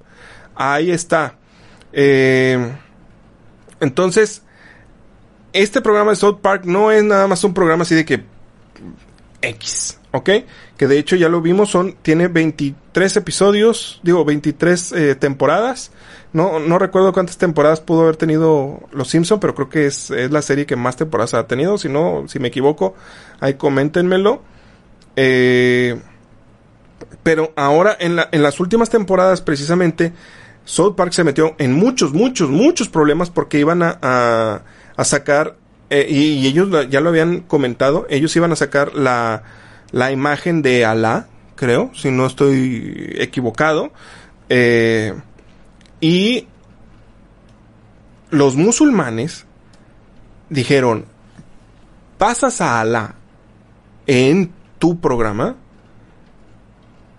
Ahí 0.55 0.91
está. 0.91 1.35
Eh, 1.93 2.73
entonces, 3.79 4.41
este 5.53 5.79
programa 5.79 6.11
de 6.11 6.17
South 6.17 6.39
Park 6.41 6.65
no 6.65 6.91
es 6.91 7.05
nada 7.05 7.25
más 7.27 7.41
un 7.45 7.53
programa 7.53 7.83
así 7.83 7.95
de 7.95 8.03
que 8.03 8.25
X. 9.41 9.98
¿ok? 10.11 10.29
Que 10.77 10.87
de 10.87 10.97
hecho 10.97 11.15
ya 11.15 11.29
lo 11.29 11.41
vimos, 11.41 11.69
son, 11.69 11.95
tiene 12.01 12.27
23 12.27 13.17
episodios, 13.17 13.99
digo, 14.03 14.25
23 14.25 14.91
eh, 14.91 15.15
temporadas. 15.15 15.91
No, 16.33 16.59
no 16.59 16.77
recuerdo 16.77 17.13
cuántas 17.13 17.37
temporadas 17.37 17.81
pudo 17.81 18.03
haber 18.03 18.15
tenido 18.15 18.81
Los 18.91 19.09
Simpson, 19.09 19.39
pero 19.39 19.55
creo 19.55 19.69
que 19.69 19.85
es, 19.87 20.11
es, 20.11 20.31
la 20.31 20.41
serie 20.41 20.65
que 20.65 20.75
más 20.75 20.95
temporadas 20.95 21.33
ha 21.33 21.47
tenido. 21.47 21.77
Si 21.77 21.89
no, 21.89 22.25
si 22.27 22.39
me 22.39 22.49
equivoco, 22.49 22.95
ahí 23.39 23.55
coméntenmelo. 23.55 24.41
Eh, 25.15 25.99
pero 27.23 27.51
ahora, 27.55 27.95
en, 27.99 28.15
la, 28.15 28.29
en 28.31 28.43
las 28.43 28.59
últimas 28.59 28.89
temporadas, 28.89 29.41
precisamente, 29.41 30.13
South 30.65 30.95
Park 30.95 31.13
se 31.13 31.23
metió 31.23 31.55
en 31.57 31.73
muchos, 31.73 32.13
muchos, 32.13 32.49
muchos 32.49 32.89
problemas 32.89 33.29
porque 33.29 33.59
iban 33.59 33.81
a, 33.81 33.97
a, 34.95 35.03
sacar, 35.03 35.55
eh, 35.89 36.05
y 36.09 36.45
ellos 36.45 36.69
ya 36.89 37.01
lo 37.01 37.09
habían 37.09 37.41
comentado, 37.41 38.05
ellos 38.09 38.35
iban 38.35 38.51
a 38.51 38.55
sacar 38.55 38.93
la 38.93 39.43
la 39.91 40.11
imagen 40.11 40.61
de 40.61 40.85
Alá, 40.85 41.27
creo, 41.55 41.91
si 41.93 42.11
no 42.11 42.25
estoy 42.25 43.15
equivocado. 43.17 43.91
Eh, 44.49 45.13
y 46.01 46.47
los 48.29 48.55
musulmanes 48.55 49.45
dijeron, 50.49 51.05
pasas 52.17 52.61
a 52.61 52.79
Alá 52.79 53.15
en 54.07 54.51
tu 54.79 54.99
programa 54.99 55.55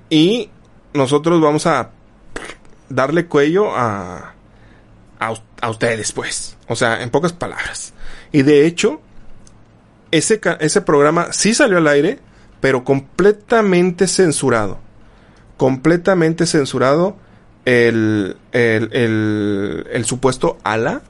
y 0.09 0.51
nosotros 0.93 1.41
vamos 1.41 1.67
a 1.67 1.91
darle 2.89 3.27
cuello 3.27 3.75
a, 3.75 4.35
a, 5.21 5.35
a 5.61 5.71
ustedes, 5.71 6.13
pues. 6.13 6.57
O 6.67 6.77
sea, 6.77 7.03
en 7.03 7.11
pocas 7.11 7.33
palabras. 7.33 7.93
Y 8.33 8.43
de 8.43 8.67
hecho, 8.67 9.01
ese, 10.11 10.41
ese 10.61 10.81
programa 10.81 11.33
sí 11.33 11.55
salió 11.55 11.79
al 11.79 11.87
aire, 11.87 12.19
pero 12.61 12.85
completamente 12.85 14.07
censurado. 14.07 14.79
Completamente 15.57 16.47
censurado 16.47 17.17
el, 17.65 18.37
el, 18.53 19.87
el, 19.93 20.05
supuesto 20.05 20.59
ala 20.65 21.03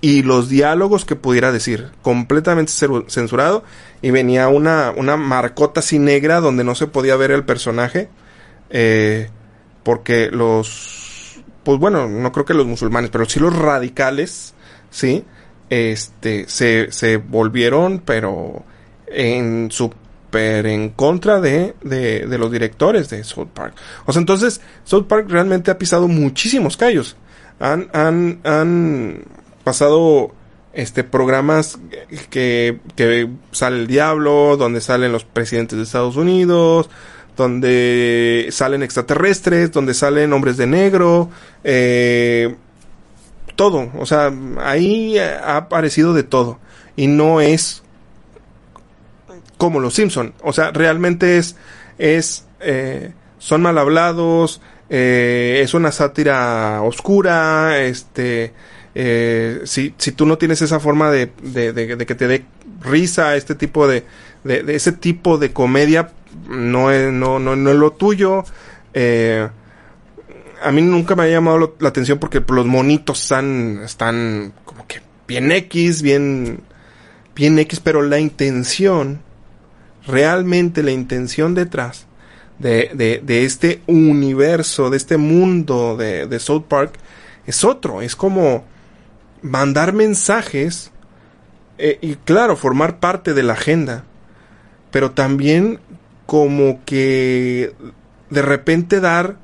y 0.00 0.22
los 0.22 0.48
diálogos 0.48 1.04
que 1.04 1.16
pudiera 1.16 1.52
decir. 1.52 1.90
Completamente 2.02 2.72
censurado. 3.08 3.64
Y 4.00 4.10
venía 4.10 4.48
una, 4.48 4.92
una 4.96 5.16
marcota 5.16 5.80
así 5.80 5.98
negra 5.98 6.40
donde 6.40 6.64
no 6.64 6.74
se 6.74 6.86
podía 6.86 7.16
ver 7.16 7.30
el 7.30 7.44
personaje. 7.44 8.08
Eh, 8.70 9.28
porque 9.82 10.30
los. 10.30 11.42
Pues 11.64 11.78
bueno, 11.78 12.08
no 12.08 12.32
creo 12.32 12.44
que 12.44 12.54
los 12.54 12.66
musulmanes, 12.66 13.10
pero 13.10 13.24
sí 13.24 13.38
los 13.38 13.56
radicales, 13.56 14.54
¿sí? 14.90 15.24
Este, 15.70 16.48
se, 16.48 16.90
se 16.90 17.18
volvieron, 17.18 18.00
pero 18.00 18.64
en 19.06 19.70
su 19.70 19.92
en 20.34 20.90
contra 20.90 21.40
de, 21.40 21.74
de, 21.82 22.38
los 22.38 22.50
directores 22.50 23.10
de 23.10 23.24
South 23.24 23.48
Park. 23.52 23.74
O 24.06 24.12
sea, 24.12 24.20
entonces 24.20 24.60
South 24.84 25.04
Park 25.06 25.26
realmente 25.28 25.70
ha 25.70 25.78
pisado 25.78 26.08
muchísimos 26.08 26.76
callos. 26.76 27.16
Han, 27.60 27.88
han, 27.92 28.40
han 28.44 29.24
pasado 29.64 30.32
este 30.72 31.04
programas 31.04 31.78
que, 32.30 32.78
que 32.96 33.28
sale 33.50 33.80
el 33.80 33.86
diablo, 33.86 34.56
donde 34.56 34.80
salen 34.80 35.12
los 35.12 35.24
presidentes 35.24 35.76
de 35.76 35.84
Estados 35.84 36.16
Unidos, 36.16 36.88
donde 37.36 38.48
salen 38.50 38.82
extraterrestres, 38.82 39.72
donde 39.72 39.94
salen 39.94 40.32
hombres 40.32 40.56
de 40.56 40.66
negro, 40.66 41.30
eh, 41.64 42.56
todo, 43.56 43.90
o 43.98 44.06
sea, 44.06 44.32
ahí 44.60 45.18
ha 45.18 45.56
aparecido 45.56 46.14
de 46.14 46.22
todo 46.22 46.58
y 46.96 47.06
no 47.06 47.40
es 47.40 47.81
como 49.62 49.78
los 49.78 49.94
Simpson. 49.94 50.34
O 50.42 50.52
sea, 50.52 50.72
realmente 50.72 51.38
es, 51.38 51.54
es, 51.96 52.46
eh, 52.58 53.12
son 53.38 53.62
mal 53.62 53.78
hablados, 53.78 54.60
eh, 54.90 55.60
es 55.62 55.72
una 55.72 55.92
sátira 55.92 56.82
oscura, 56.82 57.78
este, 57.78 58.52
eh, 58.96 59.60
si, 59.62 59.94
si 59.98 60.10
tú 60.10 60.26
no 60.26 60.36
tienes 60.36 60.62
esa 60.62 60.80
forma 60.80 61.12
de, 61.12 61.30
de, 61.42 61.96
que 62.04 62.14
te 62.16 62.26
dé 62.26 62.44
risa, 62.80 63.36
este 63.36 63.54
tipo 63.54 63.86
de, 63.86 64.04
de, 64.42 64.74
ese 64.74 64.90
tipo 64.90 65.38
de 65.38 65.52
comedia, 65.52 66.10
no 66.48 66.90
es, 66.90 67.12
no, 67.12 67.38
no, 67.38 67.54
no 67.54 67.70
es 67.70 67.76
lo 67.76 67.92
tuyo. 67.92 68.42
A 70.60 70.72
mí 70.72 70.82
nunca 70.82 71.14
me 71.14 71.22
ha 71.22 71.28
llamado 71.28 71.76
la 71.78 71.88
atención 71.88 72.18
porque 72.18 72.42
los 72.48 72.66
monitos 72.66 73.22
están, 73.22 73.82
están 73.84 74.54
como 74.64 74.88
que 74.88 75.02
bien 75.28 75.52
X, 75.52 76.02
bien, 76.02 76.62
bien 77.36 77.60
X, 77.60 77.78
pero 77.78 78.02
la 78.02 78.18
intención 78.18 79.20
realmente 80.06 80.82
la 80.82 80.90
intención 80.90 81.54
detrás 81.54 82.06
de, 82.58 83.20
de, 83.24 83.44
este 83.44 83.82
universo, 83.86 84.90
de 84.90 84.96
este 84.96 85.16
mundo 85.16 85.96
de, 85.96 86.26
de, 86.26 86.38
South 86.38 86.64
Park, 86.68 86.94
es 87.46 87.64
otro. 87.64 88.02
Es 88.02 88.14
como 88.14 88.64
mandar 89.42 89.92
mensajes 89.92 90.92
eh, 91.78 91.98
y 92.00 92.14
claro, 92.14 92.56
formar 92.56 93.00
parte 93.00 93.34
de 93.34 93.42
la 93.42 93.54
agenda, 93.54 94.04
pero 94.90 95.10
también 95.10 95.80
como 96.26 96.84
que 96.84 97.74
de 98.30 98.42
repente 98.42 99.00
dar 99.00 99.36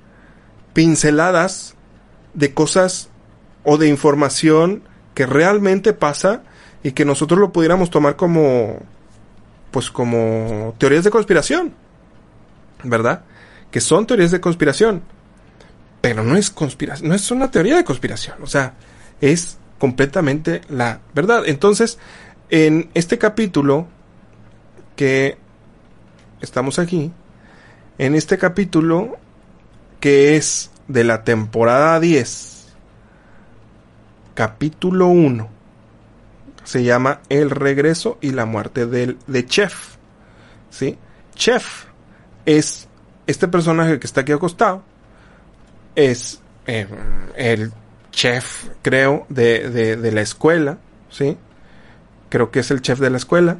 pinceladas 0.72 1.74
de 2.34 2.54
cosas 2.54 3.11
o 3.64 3.76
de 3.76 3.88
información 3.88 4.82
que 5.14 5.26
realmente 5.26 5.92
pasa 5.92 6.42
y 6.84 6.92
que 6.92 7.04
nosotros 7.04 7.40
lo 7.40 7.52
pudiéramos 7.52 7.90
tomar 7.90 8.14
como 8.14 8.78
pues 9.70 9.90
como 9.90 10.74
teorías 10.78 11.04
de 11.04 11.10
conspiración, 11.10 11.74
¿verdad? 12.82 13.24
Que 13.70 13.80
son 13.80 14.06
teorías 14.06 14.30
de 14.30 14.40
conspiración. 14.40 15.02
pero 16.00 16.22
no 16.22 16.36
es 16.36 16.50
conspiración, 16.50 17.08
no 17.08 17.14
es 17.14 17.30
una 17.30 17.50
teoría 17.50 17.76
de 17.76 17.84
conspiración, 17.84 18.36
o 18.42 18.46
sea, 18.46 18.74
es 19.20 19.58
completamente 19.78 20.60
la 20.68 21.00
verdad. 21.14 21.42
Entonces, 21.46 21.98
en 22.50 22.90
este 22.94 23.18
capítulo 23.18 23.86
que 24.96 25.36
estamos 26.40 26.78
aquí, 26.78 27.12
en 27.98 28.14
este 28.14 28.38
capítulo 28.38 29.16
que 30.00 30.36
es 30.36 30.70
de 30.86 31.04
la 31.04 31.24
temporada 31.24 31.98
10, 31.98 32.74
capítulo 34.34 35.08
1, 35.08 35.48
se 36.68 36.84
llama 36.84 37.22
El 37.30 37.48
regreso 37.48 38.18
y 38.20 38.32
la 38.32 38.44
muerte 38.44 38.84
del, 38.84 39.16
de 39.26 39.46
Chef. 39.46 39.96
¿Sí? 40.68 40.98
Chef 41.34 41.86
es 42.44 42.88
este 43.26 43.48
personaje 43.48 43.98
que 43.98 44.06
está 44.06 44.20
aquí 44.20 44.32
acostado, 44.32 44.82
es 45.94 46.42
eh, 46.66 46.86
el 47.36 47.72
chef, 48.12 48.68
creo, 48.82 49.24
de, 49.30 49.70
de, 49.70 49.96
de 49.96 50.12
la 50.12 50.20
escuela, 50.20 50.76
¿sí? 51.08 51.38
Creo 52.28 52.50
que 52.50 52.60
es 52.60 52.70
el 52.70 52.82
chef 52.82 52.98
de 52.98 53.08
la 53.08 53.16
escuela. 53.16 53.56